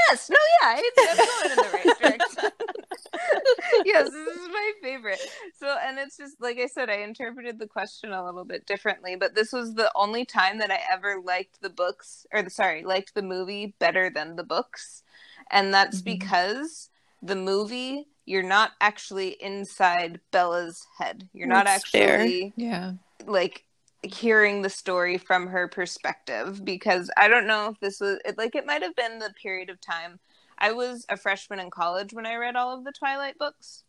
[0.09, 2.51] yes no yeah it's, i'm going in the right direction
[3.85, 5.19] yes this is my favorite
[5.57, 9.15] so and it's just like i said i interpreted the question a little bit differently
[9.15, 12.83] but this was the only time that i ever liked the books or the, sorry
[12.83, 15.03] liked the movie better than the books
[15.51, 16.05] and that's Mhm.
[16.05, 16.89] because
[17.21, 22.19] the movie you're not actually inside bella's head you're not That's fair.
[22.21, 22.93] actually Yeah.
[23.25, 23.65] like
[24.03, 28.55] hearing the story from her perspective because I don't know if this was it, like
[28.55, 30.19] it might have been the period of time
[30.59, 33.83] I was a freshman in college when I read all of the Twilight books.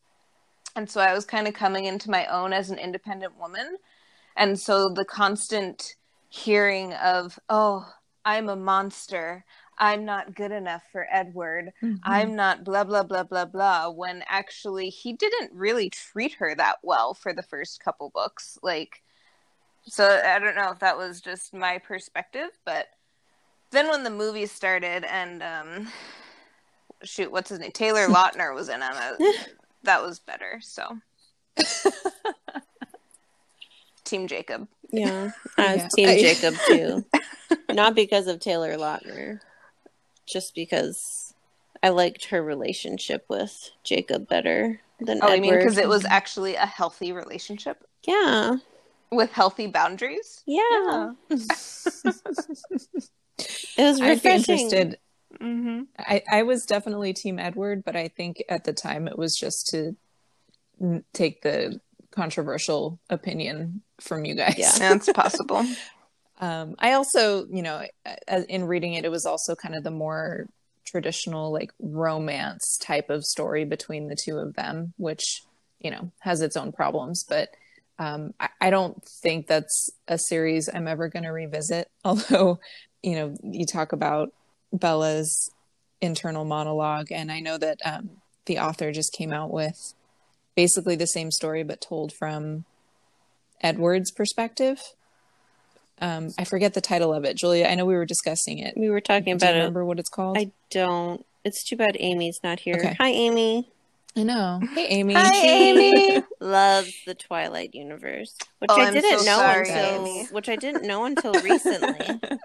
[0.77, 3.77] And so I was kind of coming into my own as an independent woman.
[4.37, 5.97] And so the constant
[6.29, 7.93] hearing of, "Oh,
[8.25, 9.45] I'm a monster.
[9.81, 11.73] I'm not good enough for Edward.
[12.05, 16.77] I'm not blah blah blah blah blah when actually he didn't really treat her that
[16.83, 19.03] well for the first couple books like
[19.85, 22.89] so I don't know if that was just my perspective but
[23.71, 25.89] then when the movie started and um
[27.03, 29.49] shoot what's his name Taylor Lautner was in it
[29.85, 30.99] that was better so
[34.05, 35.89] Team Jacob Yeah, I was Yeah.
[35.95, 37.05] Team Jacob too.
[37.73, 39.41] Not because of Taylor Lautner,
[40.31, 41.35] just because
[41.83, 45.37] I liked her relationship with Jacob better than oh Edward.
[45.37, 48.57] I mean because it was actually a healthy relationship yeah,
[49.11, 51.13] with healthy boundaries yeah.
[51.29, 51.49] It
[53.79, 54.59] was I'd be refreshing.
[54.59, 54.99] interested.
[55.41, 55.83] mm-hmm.
[55.99, 59.69] I, I was definitely Team Edward, but I think at the time it was just
[59.69, 59.97] to
[61.13, 64.57] take the controversial opinion from you guys.
[64.59, 64.73] Yeah.
[64.79, 65.65] that's possible
[66.41, 67.85] Um, I also, you know,
[68.49, 70.47] in reading it, it was also kind of the more
[70.87, 75.43] traditional, like romance type of story between the two of them, which,
[75.81, 77.25] you know, has its own problems.
[77.29, 77.51] But
[77.99, 81.89] Um, I, I don't think that's a series I'm ever going to revisit.
[82.05, 82.59] Although,
[83.03, 84.33] you know, you talk about
[84.73, 85.51] Bella's
[86.01, 88.09] internal monologue, and I know that um,
[88.47, 89.95] the author just came out with
[90.57, 92.65] basically the same story but told from
[93.61, 94.81] Edward's perspective.
[96.01, 97.67] Um, I forget the title of it, Julia.
[97.67, 98.75] I know we were discussing it.
[98.77, 99.41] We were talking about.
[99.41, 99.59] Do you about it.
[99.59, 100.39] remember what it's called?
[100.39, 101.25] I don't.
[101.45, 102.77] It's too bad Amy's not here.
[102.77, 102.97] Okay.
[102.99, 103.69] Hi, Amy.
[104.17, 104.61] I know.
[104.75, 105.15] Hey, Amy.
[105.15, 106.23] Hi, Amy.
[106.41, 110.27] Loves the Twilight universe, which Oh, I didn't so know sorry, until Amy.
[110.33, 112.21] which I didn't know until recently.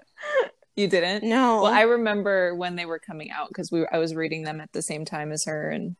[0.76, 1.24] You didn't?
[1.26, 1.62] No.
[1.62, 4.60] Well, I remember when they were coming out because we were, I was reading them
[4.60, 5.96] at the same time as her, and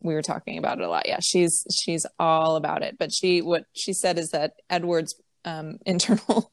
[0.00, 1.08] we were talking about it a lot.
[1.08, 2.98] Yeah, she's she's all about it.
[3.00, 6.52] But she what she said is that Edward's um, internal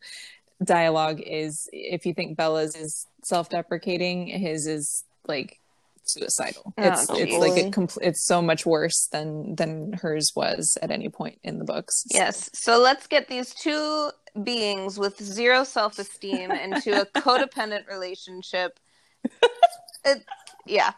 [0.63, 5.59] dialogue is if you think Bella's is self-deprecating, his is like
[6.05, 6.73] suicidal.
[6.77, 10.91] Oh, it's it's like it compl- it's so much worse than than hers was at
[10.91, 12.03] any point in the books.
[12.09, 12.49] Yes.
[12.53, 14.11] So let's get these two
[14.43, 18.79] beings with zero self esteem into a codependent relationship.
[20.05, 20.21] It,
[20.65, 20.91] yeah.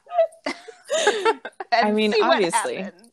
[1.72, 2.78] I mean, obviously.
[2.78, 3.12] happens.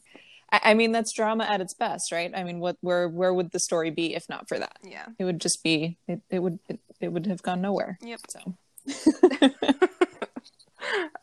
[0.53, 2.31] I, mean that's drama at its best, right?
[2.35, 4.77] I mean, what where where would the story be if not for that?
[4.85, 5.07] Yeah.
[5.19, 8.21] it would just be it, it would it, it would have gone nowhere Yep.
[8.29, 8.41] so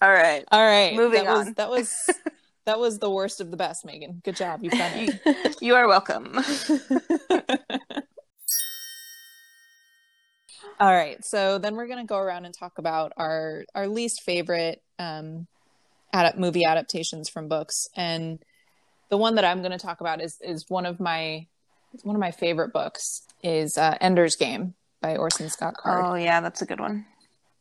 [0.02, 0.46] All right.
[0.52, 1.54] all right Moving that was on.
[1.58, 2.10] that was
[2.66, 5.88] that was the worst of the best megan good job you've done it You are
[5.88, 6.40] welcome.
[10.80, 14.22] all right so then we're going to go around and talk about our our least
[14.24, 15.48] favorite um
[16.14, 18.40] adapt movie adaptations from books and
[19.10, 21.46] the one that i'm going to talk about is is one of my
[22.04, 26.42] one of my favorite books is uh, ender's game by orson scott card Oh yeah,
[26.42, 27.06] that's a good one.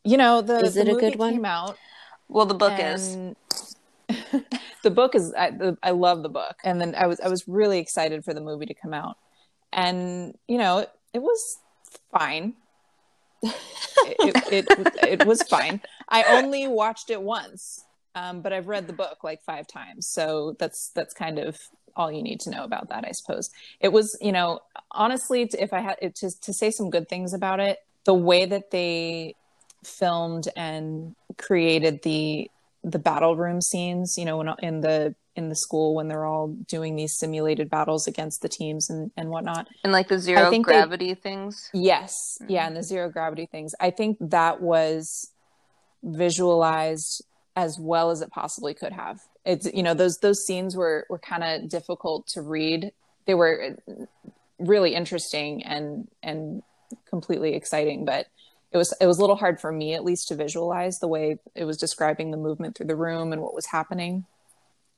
[0.04, 1.32] you know the, Is the it a movie good one?
[1.34, 1.76] came out
[2.28, 3.16] Well, the book is.
[4.82, 7.46] the book is I, the, I love the book and then i was i was
[7.46, 9.16] really excited for the movie to come out
[9.72, 11.58] and you know it, it was
[12.10, 12.54] fine
[13.42, 17.84] it, it, it, it was fine i only watched it once
[18.14, 20.06] um, but i've read the book like five times.
[20.06, 21.58] So that's that's kind of
[21.96, 23.50] all you need to know about that i suppose.
[23.80, 24.60] It was you know
[24.92, 28.46] honestly if i had it, to, to say some good things about it the way
[28.46, 29.34] that they
[29.84, 32.50] filmed and created the
[32.84, 36.48] the battle room scenes you know when, in the in the school when they're all
[36.48, 39.68] doing these simulated battles against the teams and and whatnot.
[39.84, 41.70] And like the zero think they- gravity things.
[41.72, 42.38] yes.
[42.48, 43.72] Yeah and the zero gravity things.
[43.80, 45.30] I think that was
[46.02, 47.24] visualized
[47.58, 49.20] as well as it possibly could have.
[49.44, 52.92] It's you know those those scenes were were kind of difficult to read.
[53.26, 53.76] They were
[54.60, 56.62] really interesting and and
[57.10, 58.26] completely exciting but
[58.72, 61.38] it was it was a little hard for me at least to visualize the way
[61.54, 64.24] it was describing the movement through the room and what was happening.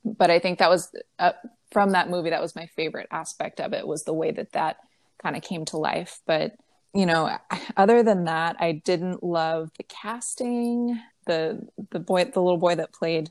[0.04, 1.32] But i think that was uh,
[1.70, 4.76] from that movie that was my favorite aspect of it was the way that that
[5.22, 6.20] kind of came to life.
[6.26, 6.56] But
[6.94, 7.38] you know
[7.76, 11.40] other than that i didn't love the casting the
[11.94, 13.30] the boy the little boy that played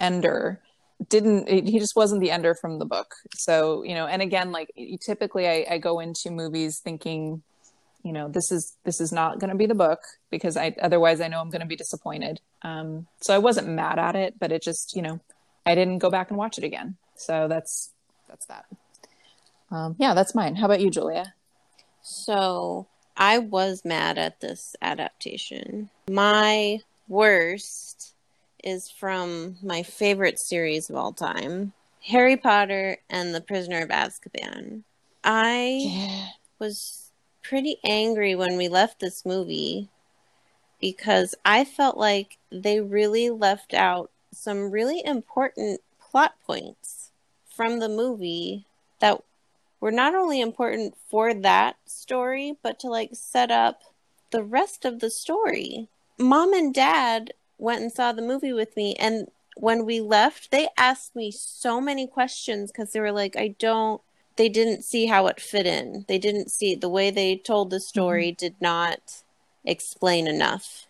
[0.00, 0.60] ender
[1.08, 3.14] didn't he just wasn't the ender from the book.
[3.36, 4.70] So you know and again like
[5.04, 7.42] typically i, I go into movies thinking
[8.02, 11.20] you know this is this is not going to be the book because i otherwise
[11.20, 12.40] i know i'm going to be disappointed.
[12.62, 15.20] Um so i wasn't mad at it but it just you know
[15.66, 16.96] i didn't go back and watch it again.
[17.16, 17.92] So that's
[18.28, 18.64] that's that.
[19.70, 20.56] Um yeah that's mine.
[20.56, 21.34] How about you julia?
[22.02, 25.90] So I was mad at this adaptation.
[26.10, 28.14] My worst
[28.62, 31.72] is from my favorite series of all time
[32.04, 34.82] Harry Potter and the Prisoner of Azkaban.
[35.24, 36.26] I yeah
[36.62, 37.10] was
[37.42, 39.88] pretty angry when we left this movie
[40.80, 47.10] because I felt like they really left out some really important plot points
[47.52, 48.64] from the movie
[49.00, 49.20] that
[49.82, 53.82] were not only important for that story, but to like set up
[54.30, 55.88] the rest of the story.
[56.20, 60.68] Mom and dad went and saw the movie with me, and when we left, they
[60.78, 64.00] asked me so many questions because they were like, I don't
[64.36, 66.06] they didn't see how it fit in.
[66.08, 68.38] They didn't see the way they told the story mm-hmm.
[68.38, 69.22] did not
[69.64, 70.86] explain enough.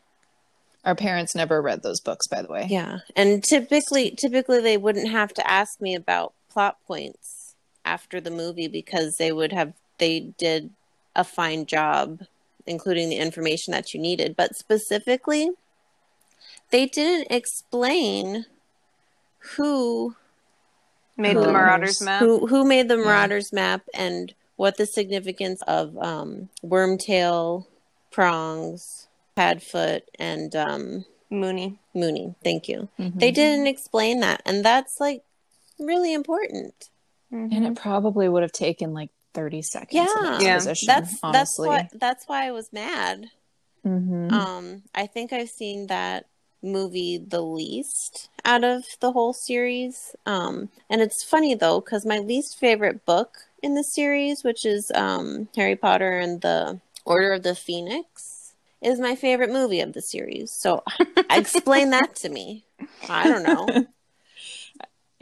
[0.84, 2.98] our parents never read those books by the way Yeah.
[3.16, 7.41] And typically typically they wouldn't have to ask me about plot points
[7.84, 10.70] after the movie because they would have they did
[11.14, 12.22] a fine job
[12.66, 15.50] including the information that you needed, but specifically
[16.70, 18.46] they didn't explain
[19.56, 20.14] who
[21.16, 22.20] Made the Marauders map.
[22.20, 23.04] who who made the Yeah.
[23.04, 27.66] Marauders map and what the significance of um, Wormtail,
[28.10, 31.78] Prongs, Padfoot, and um, Moony.
[31.94, 32.34] Moony.
[32.44, 32.88] Thank you.
[32.98, 33.18] Mhm.
[33.18, 35.22] They didn't explain that, and that's like
[35.78, 36.90] really important.
[37.32, 40.40] And it probably would have taken like 30 seconds of Yeah.
[40.40, 40.56] Yeah.
[40.56, 43.30] exposition, That's that's why that's why I was mad.
[43.84, 44.32] Mhm.
[44.32, 46.26] Um, I think I've seen that
[46.62, 50.14] movie the least out of the whole series.
[50.26, 54.92] Um, and it's funny though because my least favorite book in the series, which is
[54.94, 60.02] um, Harry Potter and the Order of the Phoenix, is my favorite movie of the
[60.02, 60.50] series.
[60.52, 60.84] So
[61.30, 62.64] explain that to me.
[63.08, 63.86] I don't know.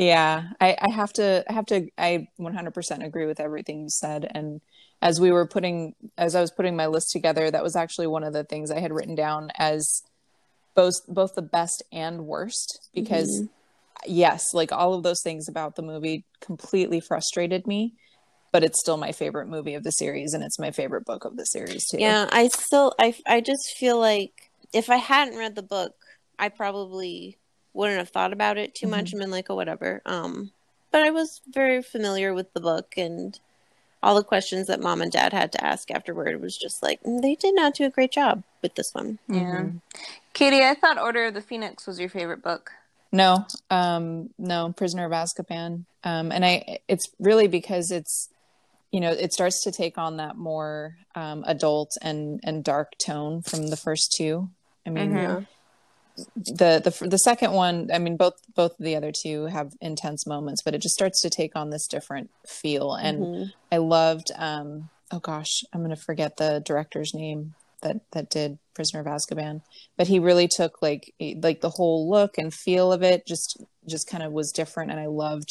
[0.01, 4.27] Yeah, I, I have to, I have to, I 100% agree with everything you said.
[4.35, 4.63] And
[5.03, 8.25] as we were putting, as I was putting my list together, that was actually one
[8.25, 10.03] of the things I had written down as
[10.75, 14.11] both, both the best and worst, because mm-hmm.
[14.11, 17.93] yes, like all of those things about the movie completely frustrated me,
[18.53, 20.33] but it's still my favorite movie of the series.
[20.33, 21.99] And it's my favorite book of the series too.
[21.99, 25.93] Yeah, I still I I just feel like if I hadn't read the book,
[26.39, 27.37] I probably
[27.75, 30.03] wouldn't have thought about it too much and been like, oh whatever.
[30.07, 30.51] Um
[30.93, 33.39] but I was very familiar with the book and
[34.03, 37.21] all the questions that mom and dad had to ask afterward was just like "Mm,
[37.23, 39.19] they did not do a great job with this one.
[39.29, 39.67] Yeah.
[40.33, 42.73] Katie, I thought Order of the Phoenix was your favorite book.
[43.13, 45.85] No, um, no, Prisoner of Azkaban.
[46.05, 48.29] Um, and I, it's really because it's,
[48.93, 53.43] you know, it starts to take on that more um, adult and and dark tone
[53.43, 54.49] from the first two.
[54.87, 55.47] I mean, Mhm.
[56.37, 60.27] The the the second one, I mean, both both of the other two have intense
[60.27, 62.95] moments, but it just starts to take on this different feel.
[62.95, 63.53] And Mhm.
[63.73, 69.01] I loved, um, oh gosh, I'm gonna forget the director's name that that did Prisoner
[69.01, 69.63] of Azkaban,
[69.97, 74.07] but he really took like like the whole look and feel of it just just
[74.09, 75.51] kind of was different, and I loved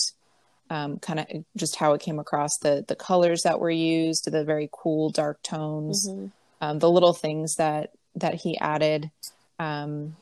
[0.72, 1.26] um, kind of
[1.58, 5.41] just how it came across the the colors that were used, the very cool dark
[5.41, 6.32] tones, Mhm.
[6.62, 9.10] um, the little things that that he added
[9.58, 10.15] um,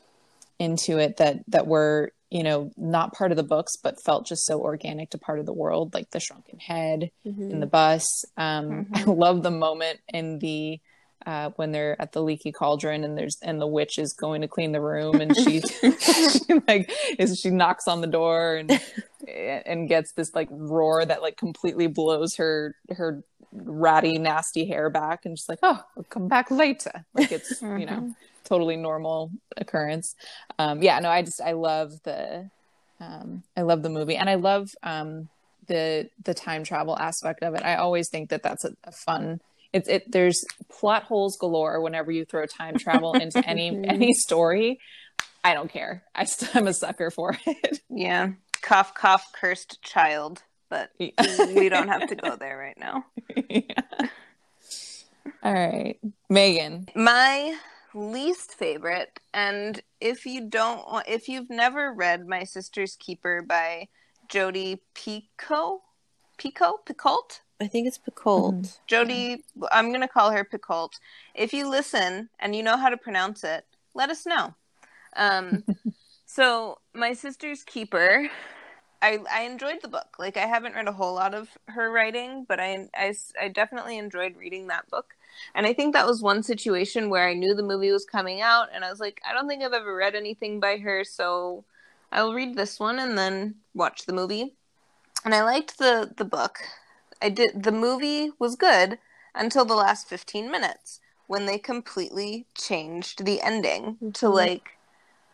[0.58, 4.44] into it that that were you know not part of the books but felt just
[4.44, 7.50] so organic to part of the world like the shrunken head Mhm.
[7.52, 8.24] in the bus.
[8.36, 10.80] Um i love the moment in the
[11.26, 14.48] uh when they're at the leaky cauldron and there's and the witch is going to
[14.48, 15.60] clean the room and she,
[16.00, 18.80] she like is she knocks on the door and
[19.26, 25.24] and gets this like roar that like completely blows her her ratty nasty hair back
[25.24, 27.04] and she's like oh i'll come back later.
[27.14, 28.14] Like it's you know
[28.48, 30.14] totally normal occurrence
[30.58, 32.48] um yeah no i just i love the
[33.00, 35.28] um i love the movie and i love um
[35.66, 39.38] the the time travel aspect of it i always think that that's a, a fun
[39.72, 44.78] it's it there's plot holes galore whenever you throw time travel into any any story
[45.44, 48.30] i don't care i still am a sucker for it Yeah.
[48.60, 50.42] Cough, cough, cursed child.
[50.68, 53.04] But we don't have to go there right now.
[53.48, 54.08] Yeah.
[55.42, 57.56] all right megan My
[57.94, 63.88] least favorite, and if you don't if you've never read My Sister's Keeper by
[64.28, 65.82] Jodi Pico,
[66.36, 68.78] Pico, Picoult, I think it's Picoult.
[68.86, 70.92] Jodi, I'm going to call her Picoult.
[71.34, 74.54] If you listen and you know how to pronounce it, let us know.
[75.16, 75.64] Um,
[76.26, 78.28] so, My Sister's Keeper,
[79.02, 80.16] I, I enjoyed the book.
[80.20, 83.98] Like, I haven't read a whole lot of her writing, but I, I, I definitely
[83.98, 85.14] enjoyed reading that book.
[85.54, 88.68] And I think that was one situation where I knew the movie was coming out,
[88.72, 91.64] and I was like, I don't think I've ever read anything by her, so
[92.12, 94.54] I'll read this one and then watch the movie.
[95.24, 96.58] And I liked the, the book.
[97.20, 98.98] I did the movie was good
[99.34, 104.34] until the last 15 minutes when they completely changed the ending to Mhm.
[104.34, 104.78] like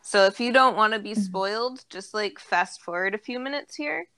[0.02, 3.74] so if you don't want to be spoiled just like fast forward a few minutes
[3.76, 4.08] here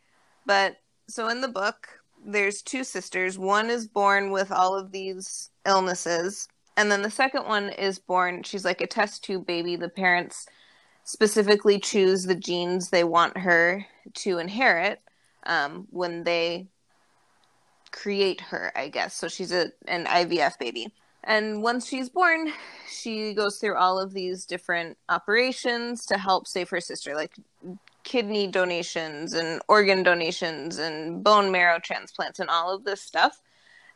[0.44, 0.76] but
[1.08, 6.48] so in the book there's two sisters one is born with all of these illnesses
[6.76, 10.46] and then the second one is born she's like a test tube baby the parents
[11.04, 15.00] specifically choose the genes they want her to inherit
[15.46, 16.66] um, when they
[17.92, 19.14] create her, I guess.
[19.14, 20.92] So she's a an IVF baby.
[21.24, 22.52] And once she's born,
[22.88, 27.34] she goes through all of these different operations to help save her sister, like
[28.06, 33.42] kidney donations and organ donations and bone marrow transplants and all of this stuff.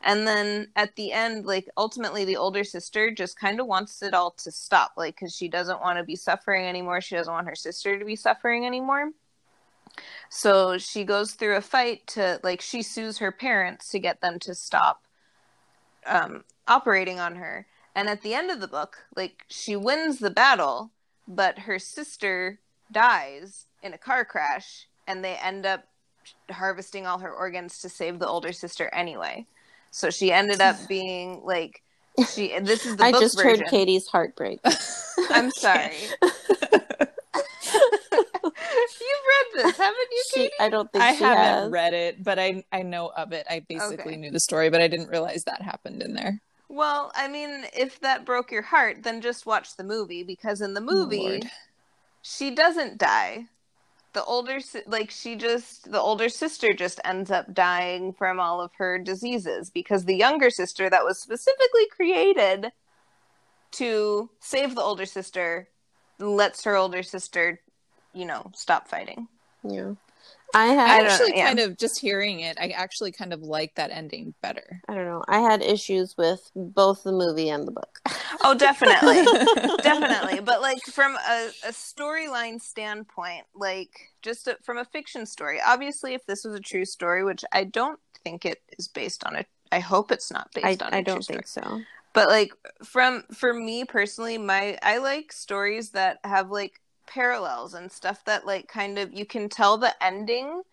[0.01, 4.13] And then at the end, like ultimately, the older sister just kind of wants it
[4.13, 6.99] all to stop, like because she doesn't want to be suffering anymore.
[6.99, 9.11] She doesn't want her sister to be suffering anymore.
[10.29, 14.39] So she goes through a fight to like she sues her parents to get them
[14.39, 15.05] to stop
[16.05, 17.65] um, operating on her.
[17.95, 20.91] And at the end of the book, like she wins the battle,
[21.27, 22.59] but her sister
[22.91, 25.83] dies in a car crash, and they end up
[26.49, 29.45] harvesting all her organs to save the older sister anyway.
[29.91, 31.81] So she ended up being like
[32.33, 32.57] she.
[32.59, 33.59] This is the I book just version.
[33.61, 34.59] heard Katie's heartbreak.
[35.31, 35.93] I'm sorry.
[38.43, 40.51] You've read this, haven't you, She, Katie?
[40.59, 41.71] I don't think I she haven't has.
[41.71, 43.45] read it, but I I know of it.
[43.49, 44.17] I basically Okay.
[44.17, 46.41] knew the story, but I didn't realize that happened in there.
[46.69, 50.73] Well, I mean, if that broke your heart, then just watch the movie because in
[50.73, 51.45] the movie, Lord.
[52.21, 53.47] she doesn't die.
[54.13, 58.71] The older, like she just, the older sister just ends up dying from all of
[58.77, 62.71] her diseases because the younger sister that was specifically created
[63.71, 65.69] to save the older sister
[66.19, 67.61] lets her older sister,
[68.13, 69.27] you know, stop fighting.
[69.63, 69.93] Yeah.
[70.53, 71.45] I I had I don't- actually yeah.
[71.47, 72.57] kind of just hearing it.
[72.59, 74.81] I actually kind of like that ending better.
[74.87, 75.23] I don't know.
[75.27, 77.99] I had issues with both the movie and the book.
[78.43, 79.23] Oh, definitely.
[79.83, 85.59] definitely but like from a, a storyline standpoint like just a, from a fiction story
[85.65, 89.35] obviously if this was a true story which i don't think it is based on
[89.35, 91.37] it i hope it's not I, based on a I true don't story.
[91.37, 91.81] think so.
[92.13, 92.51] but like
[92.83, 96.79] from for me personally my i like stories that have like
[97.13, 100.63] parallels and stuff that like kind of you can tell the ending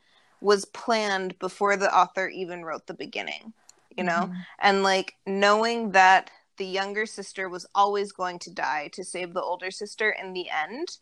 [0.40, 3.52] was planned before the author even wrote the beginning
[3.96, 4.46] you know Mhm.
[4.60, 9.42] and like knowing that the younger sister was always going to die to save the
[9.42, 10.98] older sister in the end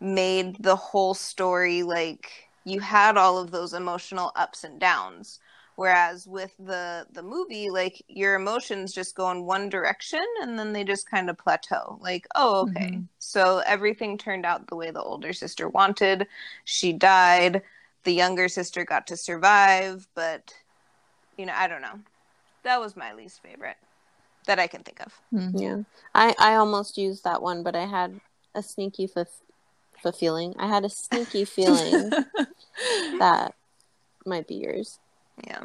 [0.00, 2.30] made the whole story like
[2.64, 5.40] you had all of those emotional ups and downs
[5.76, 10.72] whereas with the the movie like your emotions just go in one direction and then
[10.72, 13.06] they just kind of plateau like oh okay Mhm.
[13.18, 16.26] so everything turned out the way the older sister wanted
[16.64, 17.62] she died
[18.04, 20.54] the younger sister got to survive but
[21.38, 21.98] you know i don't know
[22.64, 23.76] that was my least favorite
[24.46, 25.12] that I can think of.
[25.32, 25.60] Mhm.
[25.60, 25.76] Yeah.
[26.16, 28.20] I, I almost used that one, but I had
[28.56, 29.28] a sneaky f-
[30.04, 30.54] f- feeling.
[30.58, 32.10] I had a sneaky feeling
[33.20, 33.54] that
[34.26, 34.98] might be yours.
[35.46, 35.64] Yeah.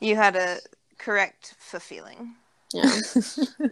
[0.00, 0.58] You had a
[0.98, 2.34] correct fulfilling.
[2.72, 3.00] Yeah.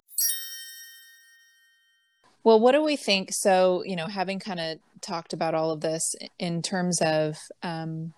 [2.45, 3.33] Well, what do we think?
[3.33, 8.13] So, you know, having kind of talked about all of this in terms of, um,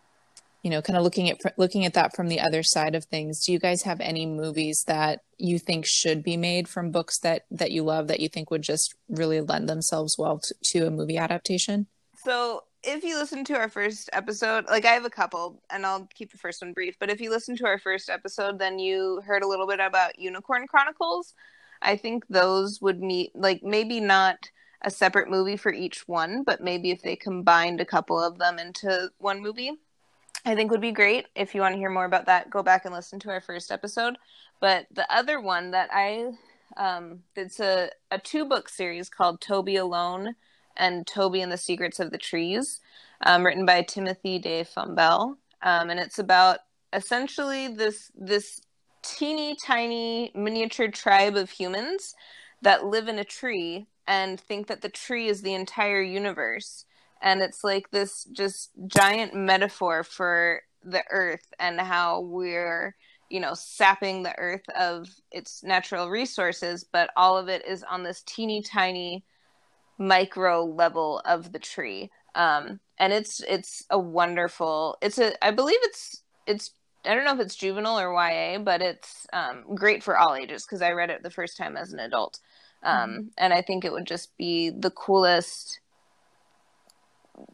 [0.62, 3.44] you know, kind of looking at looking at that from the other side of things.
[3.44, 7.44] Do you guys have any movies that you think should be made from books that
[7.52, 10.90] that you love that you think would just really lend themselves well to, to a
[10.90, 11.86] movie adaptation?
[12.24, 16.08] So, if you listen to our first episode, like I have a couple, and I'll
[16.14, 19.20] keep the first one brief, but if you listen to our first episode, then you
[19.26, 21.34] heard a little bit about Unicorn Chronicles.
[21.82, 24.50] I think those would meet, like, maybe not
[24.82, 28.58] a separate movie for each one, but maybe if they combined a couple of them
[28.58, 29.72] into one movie,
[30.44, 31.26] I think would be great.
[31.34, 33.72] If you want to hear more about that, go back and listen to our first
[33.72, 34.16] episode.
[34.60, 36.30] But the other one that I,
[36.76, 40.36] um, it's a, a two book series called Toby Alone
[40.76, 42.80] and Toby and the Secrets of the Trees,
[43.24, 45.36] um, written by Timothy de Fombelle.
[45.62, 46.60] Um, and it's about
[46.92, 48.60] essentially this this
[49.02, 52.14] teeny tiny miniature tribe of humans
[52.62, 56.84] that live in a tree and think that the tree is the entire universe.
[57.22, 62.94] And it's like this just giant metaphor for the earth and how we're,
[63.30, 68.02] you know, sapping the earth of its natural resources, but all of it is on
[68.02, 69.24] this teeny tiny
[69.98, 72.10] micro level of the tree.
[72.34, 76.72] Um, and it's it's a wonderful it's a I believe it's it's
[77.04, 80.64] I don't know if it's juvenile or YA, but it's um, great for all ages
[80.64, 82.40] because I read it the first time as an adult.
[82.82, 85.80] Um, And I think it would just be the coolest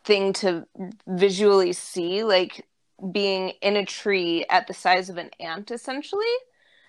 [0.04, 0.66] thing to
[1.06, 2.66] visually see, like
[3.10, 6.24] being in a tree at the size of an ant, essentially,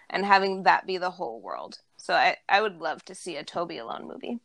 [0.09, 1.79] and having that be the whole world.
[1.97, 4.39] So I, I would love to see a Toby Alone movie.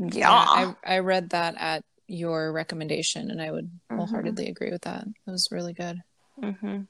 [0.00, 3.96] I, I read that at your recommendation, and I would Mhm.
[3.96, 5.04] wholeheartedly agree with that.
[5.06, 6.02] It was really good.
[6.42, 6.82] Mm-hmm.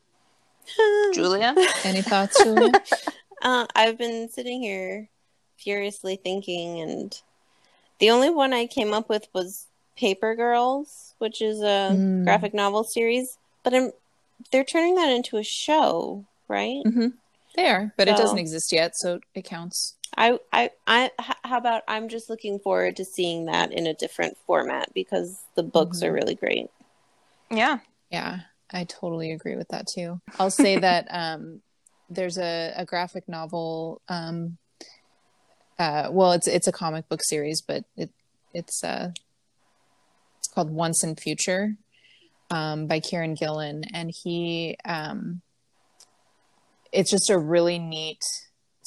[1.15, 1.55] Julia?
[1.85, 2.81] Any thoughts, Julia?
[3.41, 5.09] Uh, I've been sitting here
[5.59, 7.23] furiously thinking, and
[8.01, 12.25] the only one I came up with was Paper Girls, which is a Mm.
[12.25, 13.39] graphic novel series.
[13.63, 13.93] But I'm,
[14.51, 16.83] they're turning that into a show, right?
[16.85, 17.11] hmm
[17.55, 19.95] They are, but it doesn't exist yet, so it counts.
[20.19, 23.95] I, I, I, h- how about I'm just looking forward to seeing that in a
[23.95, 26.15] different format because the books are Mhm.
[26.15, 26.71] really great.
[27.51, 27.79] Yeah.
[28.11, 28.41] Yeah,
[28.73, 30.21] I totally agree with that too.
[30.41, 31.63] I'll say that um,
[32.11, 34.03] there's a, a graphic novel.
[34.09, 34.59] Um,
[35.79, 38.11] uh, well, it's it's a comic book series, but it
[38.53, 39.13] it's uh,
[40.39, 41.77] it's called Once and Future
[42.51, 45.43] um, by Kieron Gillen, and he um,
[46.91, 48.23] it's just a really neat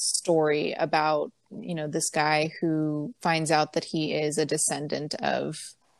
[0.01, 5.57] story about you know this guy who finds out that he is a descendant of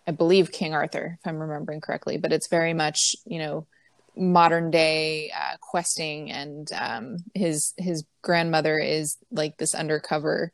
[0.08, 3.68] I believe King Arthur, if I'm remembering correctly, but it's very much, you know,
[4.18, 10.52] modern day uh, questing, and um, his his grandmother is like this undercover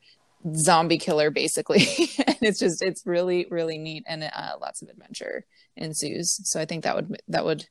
[0.54, 1.86] zombie killer basically.
[2.38, 5.44] And it's just it's really really neat and uh, lots of adventure
[5.76, 6.38] ensues.
[6.48, 7.66] So i think that would that would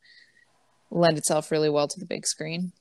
[0.91, 2.73] lend itself really well to the big screen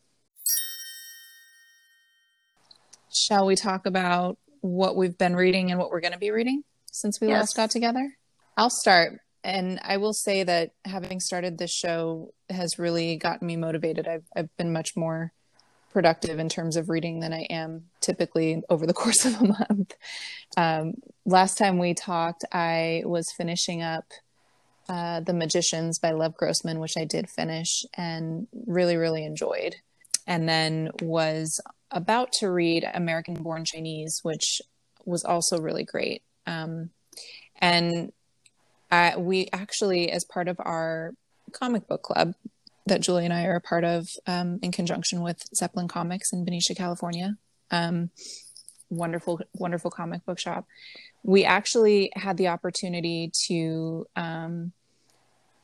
[3.16, 6.62] shall we talk about what we've been reading and what we're going to be reading
[6.92, 7.40] since we Yes.
[7.40, 8.16] last got together
[8.56, 13.56] i'll start and i will say that having started this show has really gotten me
[13.56, 15.32] motivated i've, I've been much more
[15.92, 19.94] productive in terms of reading than I am typically over the course of a month.
[20.54, 20.92] Um,
[21.24, 24.04] last time we talked, I was finishing up
[24.90, 29.76] uh, The Magicians by Lev Grossman, which I did finish and really, really enjoyed.
[30.26, 31.58] And then was
[31.90, 34.60] about to read American Born Chinese, which
[35.04, 36.22] was also really great.
[36.46, 36.90] Um,
[37.58, 38.12] and
[38.90, 41.14] I, we actually, as part of our
[41.52, 42.34] comic book club,
[42.86, 46.44] that Julie and I are a part of um, in conjunction with Zeppelin Comics in
[46.44, 47.36] Benicia, California.
[47.70, 48.10] Um,
[48.90, 50.66] wonderful, wonderful comic book shop.
[51.24, 54.72] We actually had the opportunity to um,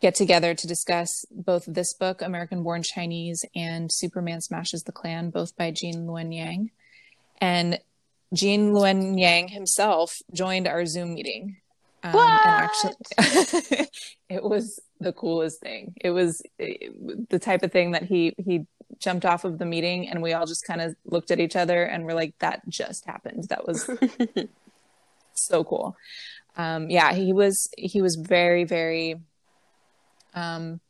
[0.02, 5.30] get together to discuss both this book, American Born Chinese, and Superman Smashes the Klan,
[5.30, 6.72] both by Gene Luen Yang.
[7.40, 7.78] And
[8.34, 11.56] Gene Luen Yang himself joined our Zoom meeting.
[12.02, 12.44] Um, What?
[12.44, 13.88] And actually,
[14.28, 15.94] it was the coolest thing.
[16.00, 18.66] It was the type of thing that he he
[18.98, 21.84] jumped off of the meeting, and we all just kind of looked at each other
[21.84, 23.88] and we're like, "That just happened." That was
[25.34, 25.96] so cool.
[26.56, 29.20] Um, yeah, he was he was very very
[30.34, 30.80] um,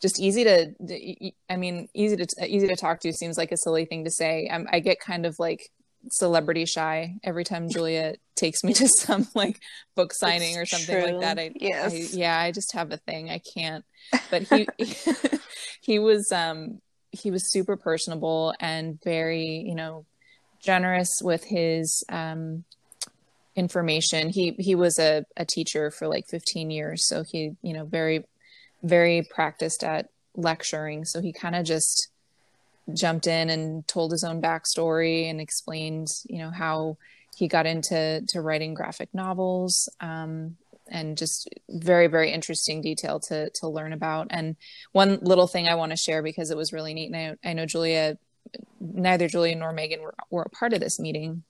[0.00, 1.32] just easy to.
[1.48, 4.48] I mean, easy to easy to talk to seems like a silly thing to say.
[4.48, 5.70] Um, I get kind of like
[6.10, 9.60] celebrity shy every time Julia takes me to some like
[9.94, 11.12] book signing or something true.
[11.12, 11.38] like that.
[11.38, 11.92] I, Yes.
[11.92, 13.30] I yeah, I just have a thing.
[13.30, 13.84] I can't.
[14.30, 14.68] But he
[15.80, 16.80] he was um
[17.10, 20.04] he was super personable and very, you know,
[20.60, 22.64] generous with his um
[23.56, 24.28] information.
[24.28, 28.24] He he was a, a teacher for like 15 years, so he, you know, very
[28.84, 31.04] very practiced at lecturing.
[31.04, 32.08] So he kind of just
[32.92, 36.98] jumped in and told his own backstory and explained, you know, how
[37.36, 40.56] he got into to writing graphic novels, um,
[40.86, 44.26] and just very very interesting detail to to learn about.
[44.30, 44.56] And
[44.92, 47.52] one little thing I want to share because it was really neat, and I, I
[47.54, 48.18] know Julia,
[48.80, 51.42] neither Julia nor Megan were, were a part of this meeting,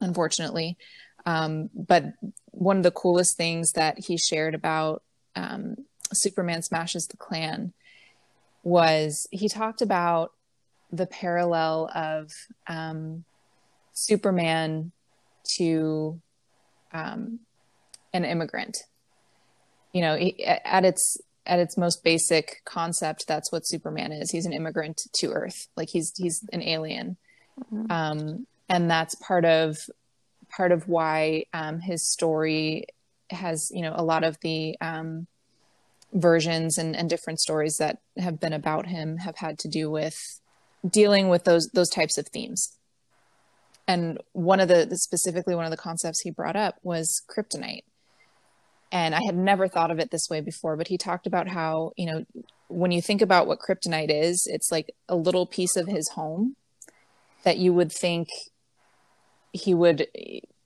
[0.00, 0.78] unfortunately.
[1.26, 2.04] Um, but
[2.50, 5.02] one of the coolest things that he shared about
[5.36, 5.76] um,
[6.14, 7.72] Superman smashes the Klan
[8.62, 10.32] was he talked about
[10.90, 12.30] the parallel of
[12.66, 13.24] um,
[13.92, 14.92] Superman
[15.56, 16.20] to
[16.92, 17.40] um,
[18.12, 18.78] an immigrant.
[19.92, 24.30] You know, he, at its at its most basic concept, that's what Superman is.
[24.30, 27.16] He's an immigrant to Earth, like he's he's an alien,
[27.90, 29.78] um, and that's part of
[30.48, 32.86] part of why um, his story
[33.30, 35.26] has you know a lot of the um,
[36.14, 40.40] versions and, and different stories that have been about him have had to do with
[40.88, 42.76] dealing with those those types of themes.
[43.86, 47.84] And one of the specifically one of the concepts he brought up was kryptonite.
[48.92, 51.92] And i had never thought of it this way before but he talked about how
[51.96, 52.24] you know
[52.68, 56.54] when you think about what kryptonite is it's like a little piece of his home
[57.42, 58.28] that you would think
[59.52, 60.06] he would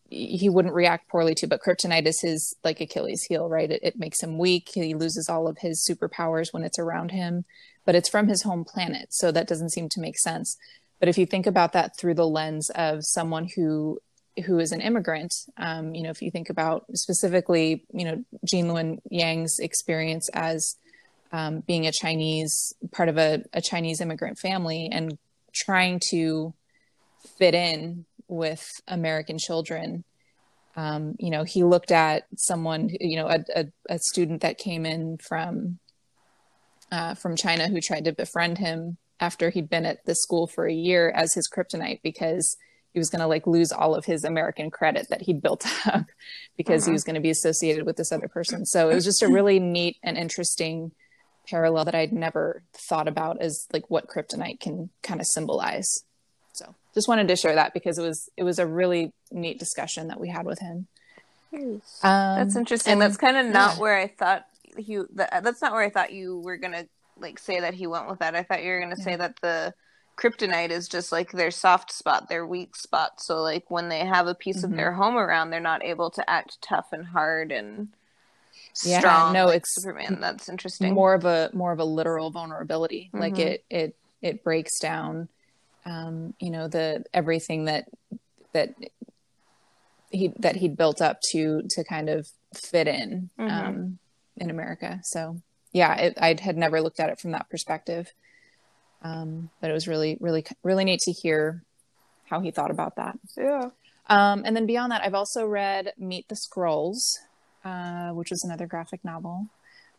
[0.08, 3.70] he wouldn't react poorly to but kryptonite is his like achilles heel right?
[3.70, 4.70] It, it makes him weak.
[4.72, 7.44] He loses all of his superpowers when it's around him
[7.84, 10.56] but it's from his home planet so that doesn't seem to make sense.
[11.00, 13.98] But if you think about that through the lens of someone who
[14.46, 18.66] who is an immigrant um, you know if you think about specifically you know Gene
[18.66, 20.76] Luen Yang's experience as
[21.32, 25.18] um, being a chinese part of a, a chinese immigrant family and
[25.52, 26.54] trying to
[27.36, 30.04] fit in with American children.
[30.76, 34.86] Um, you know, he looked at someone, you know, a, a, a student that came
[34.86, 35.78] in from
[36.90, 40.66] uh, from China who tried to befriend him after he'd been at the school for
[40.66, 42.56] a year as his kryptonite because
[42.92, 46.06] he was going to like lose all of his American credit that he'd built up
[46.56, 48.64] because he was going to be associated with this other person.
[48.64, 50.92] So it was just a really neat and interesting
[51.48, 56.04] parallel that I'd never thought about as like what kryptonite can kind of symbolize.
[56.58, 60.08] So just wanted to share that because it was it was a really neat discussion
[60.08, 60.86] that we had with him.
[61.52, 62.94] Um, That's interesting.
[62.94, 63.80] and- that's kind of not yeah.
[63.80, 64.46] where I thought
[64.76, 65.08] you.
[65.14, 66.86] That, that's not where I thought you were gonna
[67.18, 68.34] like say that he went with that.
[68.34, 69.72] I thought you were gonna say that the
[70.16, 73.20] kryptonite is just like their soft spot, their weak spot.
[73.22, 74.64] So like when they have a piece Mhm.
[74.64, 77.88] of their home around, they're not able to act tough and hard and
[78.84, 79.32] Yeah, strong.
[79.32, 80.18] no, like it's Superman.
[80.20, 80.92] That's interesting.
[80.92, 83.10] more of a more of a literal vulnerability.
[83.12, 83.38] Like Mhm.
[83.46, 85.28] it it it breaks down,
[85.88, 87.88] um, you know, the everything that
[88.52, 88.74] that
[90.10, 93.50] he that he'd built up to to kind of fit in Mhm.
[93.50, 93.98] um,
[94.36, 95.00] in America.
[95.02, 95.40] So
[95.72, 98.12] yeah, it, I had never looked at it from that perspective,
[99.02, 101.62] um, but it was really really really neat to hear
[102.30, 103.18] how he thought about that.
[103.36, 103.70] Yeah.
[104.10, 107.16] Um, and then beyond that, I've also read Meet the Skrulls,
[107.64, 109.46] uh, which is another graphic novel.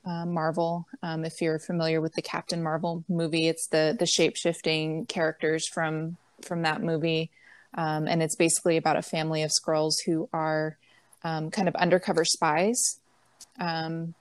[0.06, 0.88] Uh, Marvel.
[1.04, 5.68] Um, if you're familiar with the Captain Marvel movie, it's the the shape shifting characters
[5.68, 7.32] from from that movie,
[7.76, 10.78] um, and it's basically about a family of Skrulls who are
[11.24, 13.00] um, kind of undercover spies.
[13.60, 14.16] Um,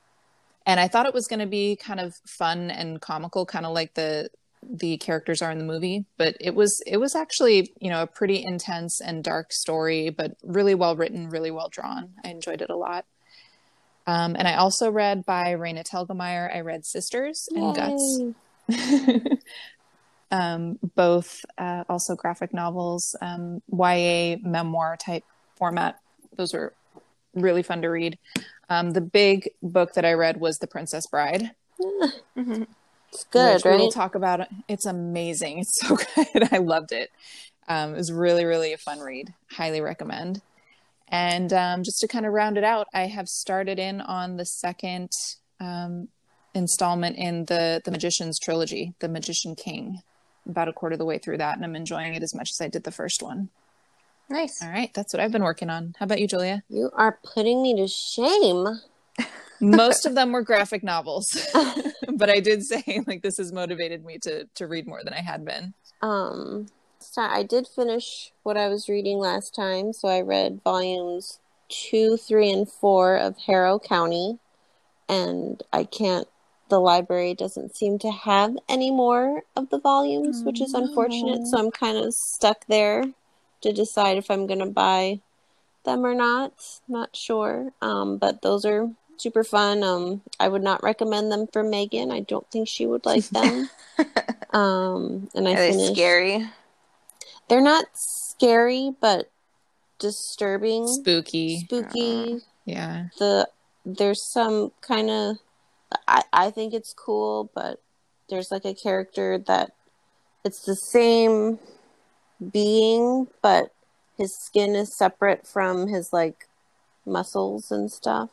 [0.67, 3.73] and I thought it was going to be kind of fun and comical, kind of
[3.73, 4.31] like the
[4.63, 8.07] the characters are in the movie but it was it was actually you know a
[8.07, 12.69] pretty intense and dark story but really well written really well drawn i enjoyed it
[12.69, 13.05] a lot
[14.09, 18.21] um, and i also read by Raina Telgemeier i read sisters and guts
[20.31, 25.25] um, both uh, also graphic novels um, ya memoir type
[25.57, 26.01] format
[26.37, 26.75] those were
[27.35, 28.19] really fun to read
[28.69, 31.53] um, the big book that i read was the princess bride
[32.37, 32.67] Mhm.
[33.13, 34.49] It's good, which we will talk about it.
[34.69, 35.59] It's amazing.
[35.61, 36.53] It's so good.
[36.53, 37.11] I loved it.
[37.67, 39.33] Um, it was really, really a fun read.
[39.51, 40.43] Highly recommend.
[41.11, 44.45] And um, just to kind of round it out, I have started in on the
[44.45, 45.11] second
[45.61, 46.09] um,
[46.55, 50.03] installment in the the Magician's trilogy, The Magician King.
[50.49, 52.61] About a quarter of the way through that, and I'm enjoying it as much as
[52.61, 53.51] I did the first one.
[54.31, 54.63] Nice.
[54.63, 55.95] All right, that's what I've been working on.
[55.99, 56.63] How about you, Julia?
[56.69, 58.81] You are putting me to shame.
[59.61, 61.27] Most of them were graphic novels,
[62.15, 65.21] but I did say like this has motivated me to to read more than I
[65.21, 65.75] had been.
[66.03, 66.67] Um,
[67.11, 72.17] so I did finish what I was reading last time, so I read volumes two,
[72.17, 74.39] three, and four of Harrow County,
[75.09, 76.29] and I can't.
[76.69, 81.47] The library doesn't seem to have any more of the volumes, which is unfortunate.
[81.47, 83.05] So I'm kind of stuck there
[83.63, 85.21] to decide if I'm going to buy
[85.85, 86.53] them or not.
[86.87, 87.73] Not sure.
[87.81, 89.83] Um, but those are super fun.
[89.83, 92.11] Um, I would not recommend them for Megan.
[92.11, 93.71] I don't think she would like them.
[94.51, 95.93] um, and I Are they finished.
[95.95, 96.47] scary?
[97.49, 99.31] They're not scary, but
[99.99, 101.61] disturbing, Spooky.
[101.61, 102.41] spooky.
[102.65, 103.07] Yeah.
[103.19, 103.49] The
[103.85, 105.37] there's some kind of
[106.07, 107.81] I I think it's cool, but
[108.29, 109.73] there's like a character that
[110.45, 111.59] it's the same
[112.53, 113.73] being, but
[114.17, 116.47] his skin is separate from his like
[117.07, 118.31] muscles and stuff.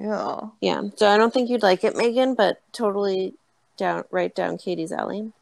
[0.00, 0.52] Ew.
[0.60, 3.34] Yeah, so I don't think you'd like it, Megan, but totally
[3.76, 5.32] down right down Katie's alley.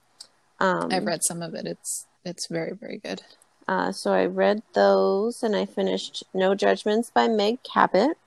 [0.60, 1.66] Um, I've read some of it.
[1.66, 3.22] It's it's very very good.
[3.66, 8.18] Uh, so I read those and I finished No Judgments by Meg Cabot,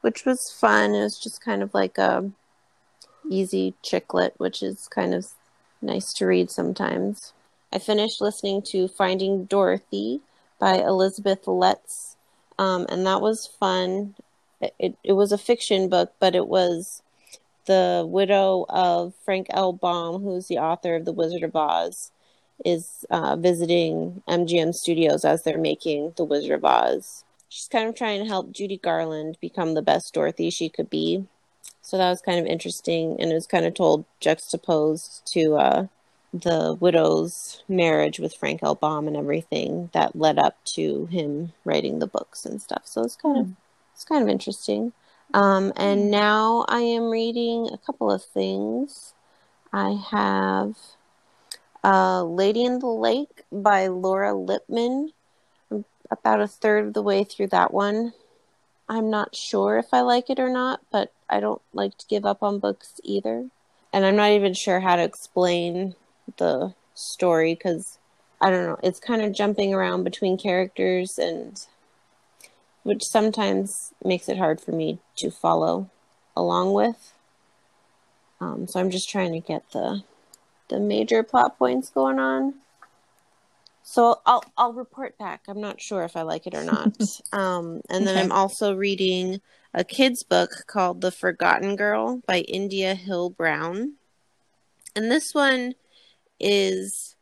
[0.00, 0.94] which was fun.
[0.94, 2.30] It was just kind of like a
[3.28, 5.28] easy chick lit, which is kind of
[5.82, 7.32] nice to read sometimes.
[7.72, 10.20] I finished listening to Finding Dorothy
[10.58, 12.16] by Elizabeth Letts,
[12.58, 14.14] um, and that was fun.
[14.60, 17.02] It, it, it was a fiction book, but it was
[17.66, 19.72] the widow of Frank L.
[19.72, 22.12] Baum, who's the author of The Wizard of Oz
[22.64, 27.24] is uh, visiting MGM Studios as they're making The Wizard of Oz.
[27.48, 31.26] She's kind of trying to help Judy Garland become the best Dorothy she could be.
[31.82, 35.86] So that was kind of interesting, and it was kind of told juxtaposed to uh,
[36.32, 38.74] the widow's marriage with Frank L.
[38.74, 42.82] Baum and everything that led up to him writing the books and stuff.
[42.84, 43.52] So it's kind of
[43.94, 44.92] it's kind of interesting.
[45.32, 49.14] Um, and now I am reading a couple of things.
[49.72, 50.76] I have
[51.86, 55.12] uh, Lady in the Lake by Laura Lippman.
[55.70, 58.12] I'm about a third of the way through that one.
[58.88, 62.26] I'm not sure if I like it or not, but I don't like to give
[62.26, 63.46] up on books either.
[63.92, 65.94] And I'm not even sure how to explain
[66.38, 67.98] the story because
[68.40, 68.80] I don't know.
[68.82, 71.64] It's kind of jumping around between characters and
[72.82, 75.88] which sometimes makes it hard for me to follow
[76.36, 77.12] along with.
[78.40, 80.02] Um, so I'm just trying to get the
[80.68, 82.54] the major plot points going on.
[83.82, 85.42] So I'll I'll report back.
[85.48, 86.96] I'm not sure if I like it or not.
[87.32, 88.20] um, and then Okay.
[88.20, 89.40] I'm also reading
[89.72, 93.94] a kids book called The Forgotten Girl by India Hill Brown.
[94.96, 95.74] And this one
[96.40, 97.14] is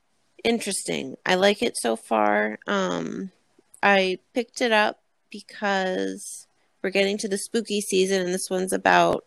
[0.45, 1.16] interesting.
[1.26, 2.59] I like it so far.
[2.66, 3.30] Um,
[3.82, 6.47] I picked it up because
[6.82, 9.24] we're getting to the spooky season, and this one's about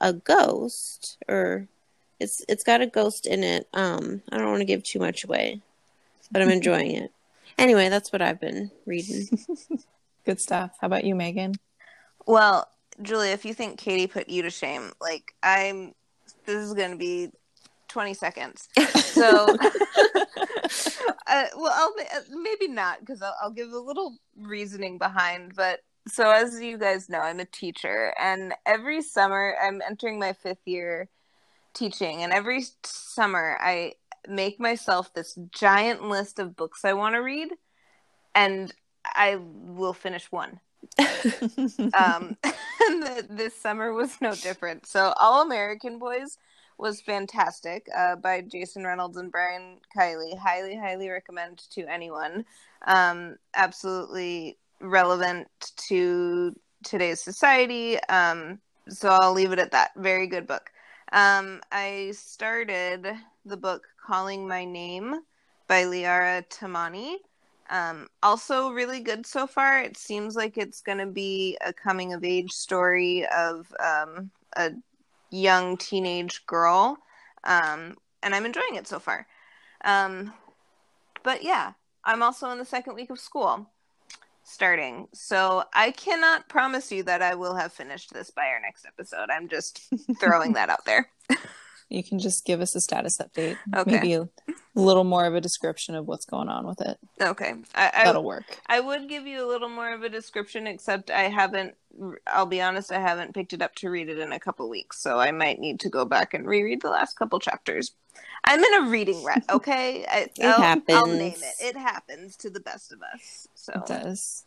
[0.00, 1.68] a ghost, or
[2.20, 3.68] it's it's got a ghost in it.
[3.72, 5.60] Um, I don't want to give too much away,
[6.30, 7.12] but I'm enjoying it.
[7.58, 9.28] Anyway, that's what I've been reading.
[10.24, 10.76] Good stuff.
[10.80, 11.54] How about you, Megan?
[12.26, 12.68] Well,
[13.02, 15.94] Julia, if you think Katie put you to shame, like I'm,
[16.44, 17.30] this is going to be
[17.88, 18.68] 20 seconds.
[18.96, 19.56] So,
[21.26, 25.54] uh, well, I'll, uh, maybe not because I'll, I'll give a little reasoning behind.
[25.56, 30.32] But so, as you guys know, I'm a teacher, and every summer I'm entering my
[30.32, 31.08] fifth year
[31.74, 33.94] teaching, and every summer I
[34.28, 37.48] make myself this giant list of books I want to read,
[38.34, 38.72] and
[39.04, 40.60] I will finish one.
[40.98, 44.86] um, and the, this summer was no different.
[44.86, 46.38] So, All American Boys
[46.78, 50.38] was fantastic uh, by Jason Reynolds and Brian Kiley.
[50.38, 52.44] Highly, highly recommend to anyone.
[52.86, 55.48] Um, absolutely relevant
[55.88, 56.54] to
[56.84, 57.98] today's society.
[58.04, 59.90] Um, so I'll leave it at that.
[59.96, 60.70] Very good book.
[61.12, 63.08] Um, I started
[63.44, 65.20] the book Calling My Name
[65.66, 67.16] by Liara Tamani.
[67.70, 69.80] Um, also, really good so far.
[69.80, 74.72] It seems like it's going to be a coming of age story of um, a
[75.30, 76.98] young teenage girl.
[77.44, 79.26] Um, and I'm enjoying it so far.
[79.84, 80.32] Um,
[81.22, 81.72] but yeah,
[82.04, 83.70] I'm also in the second week of school
[84.48, 85.08] starting.
[85.12, 89.30] So I cannot promise you that I will have finished this by our next episode.
[89.30, 89.88] I'm just
[90.20, 91.10] throwing that out there.
[91.88, 93.56] You can just give us a status update.
[93.74, 93.90] Okay.
[93.90, 94.28] Maybe a
[94.74, 96.98] little more of a description of what's going on with it.
[97.20, 97.54] Okay.
[97.74, 98.58] I, I, That'll work.
[98.66, 101.74] I would give you a little more of a description, except I haven't,
[102.26, 105.02] I'll be honest, I haven't picked it up to read it in a couple weeks.
[105.02, 107.92] So I might need to go back and reread the last couple chapters.
[108.44, 110.04] I'm in a reading rut, okay?
[110.06, 111.54] I, It I'll, I'll name it.
[111.60, 113.48] It happens to the best of us.
[113.54, 114.44] So It does.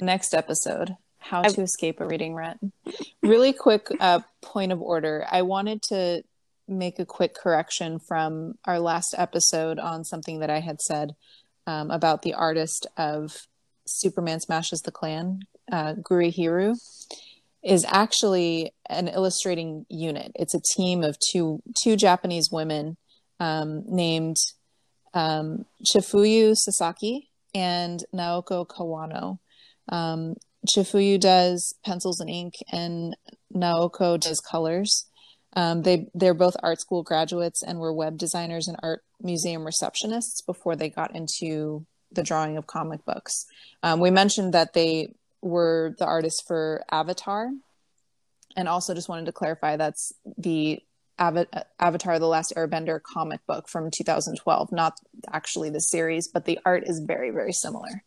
[0.00, 2.58] Next episode How I- to Escape a Reading Rut.
[3.22, 5.26] Really quick uh, point of order.
[5.30, 6.22] I wanted to
[6.68, 11.14] make a quick correction from our last episode on something that I had said
[11.66, 13.46] um, about the artist of
[13.92, 15.40] Superman Smashes the Klan,
[15.70, 16.76] uh, Guri Hiru,
[17.62, 20.32] is actually an illustrating unit.
[20.34, 22.96] It's a team of two two Japanese women
[23.38, 24.36] um, named
[25.14, 29.38] um, Chifuyu Sasaki and Naoko Kawano.
[29.88, 30.34] Um,
[30.66, 33.16] Chifuyu does pencils and ink, and
[33.54, 35.06] Naoko does colors.
[35.54, 40.44] Um, they they're both art school graduates and were web designers and art museum receptionists
[40.46, 41.84] before they got into
[42.14, 43.46] the drawing of comic books.
[43.82, 47.50] Um, we mentioned that they were the artists for Avatar,
[48.56, 50.82] and also just wanted to clarify that's the
[51.20, 54.98] Ava- Avatar: The Last Airbender comic book from 2012, not
[55.32, 58.02] actually the series, but the art is very very similar.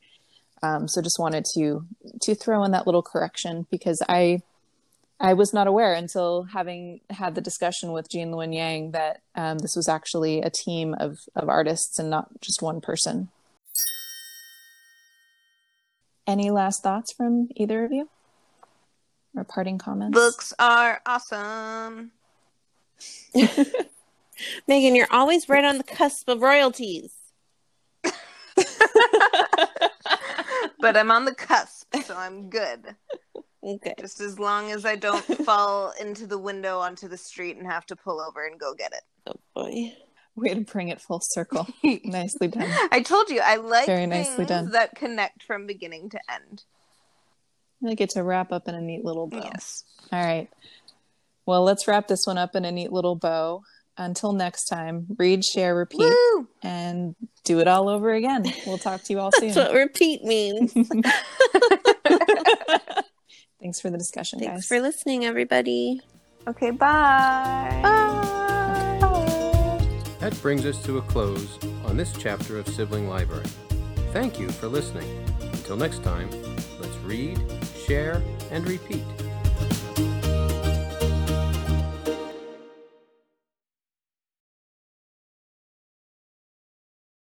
[0.63, 1.85] Um, so just wanted to
[2.21, 4.41] to throw in that little correction because I
[5.19, 9.59] I was not aware until having had the discussion with Gene Luen Yang that um,
[9.59, 13.29] this was actually a team of of artists and not just one person.
[16.27, 18.09] Any last thoughts from either of you?
[19.35, 20.15] Or parting comments?
[20.15, 22.11] books are awesome.
[24.67, 27.11] Megan, you're always right on the cusp of royalties.
[30.79, 32.95] but I'm on the cusp, so I'm good.
[33.65, 33.95] Okay.
[33.99, 37.85] Just as long as I don't fall into the window onto the street and have
[37.87, 39.01] to pull over and go get it.
[39.27, 39.93] Oh boy.
[40.35, 41.65] Way to bring it full circle.
[42.03, 42.69] Nicely done.
[42.91, 44.71] I told you I like Very nicely done.
[44.71, 46.63] that connect from beginning to end.
[47.87, 49.41] I get to wrap up in a neat little bow.
[49.43, 49.83] Yes.
[50.11, 50.49] All right.
[51.45, 53.63] Well, let's wrap this one up in a neat little bow.
[53.97, 55.99] Until next time, read, share, repeat,
[56.33, 56.49] Woo!
[56.61, 57.15] and
[57.45, 58.43] do it all over again.
[58.67, 59.53] We'll talk to you all soon.
[59.53, 60.73] That's what repeat means.
[63.61, 64.65] Thanks for the discussion, Thanks guys.
[64.67, 66.01] for listening, everybody.
[66.45, 67.79] Okay, bye.
[67.81, 68.41] bye.
[70.25, 73.45] That brings us to a close on this chapter of Sibling Library.
[74.11, 75.07] Thank you for listening.
[75.39, 76.31] Until next time,
[76.79, 77.39] let's read,
[77.85, 79.03] share, and repeat.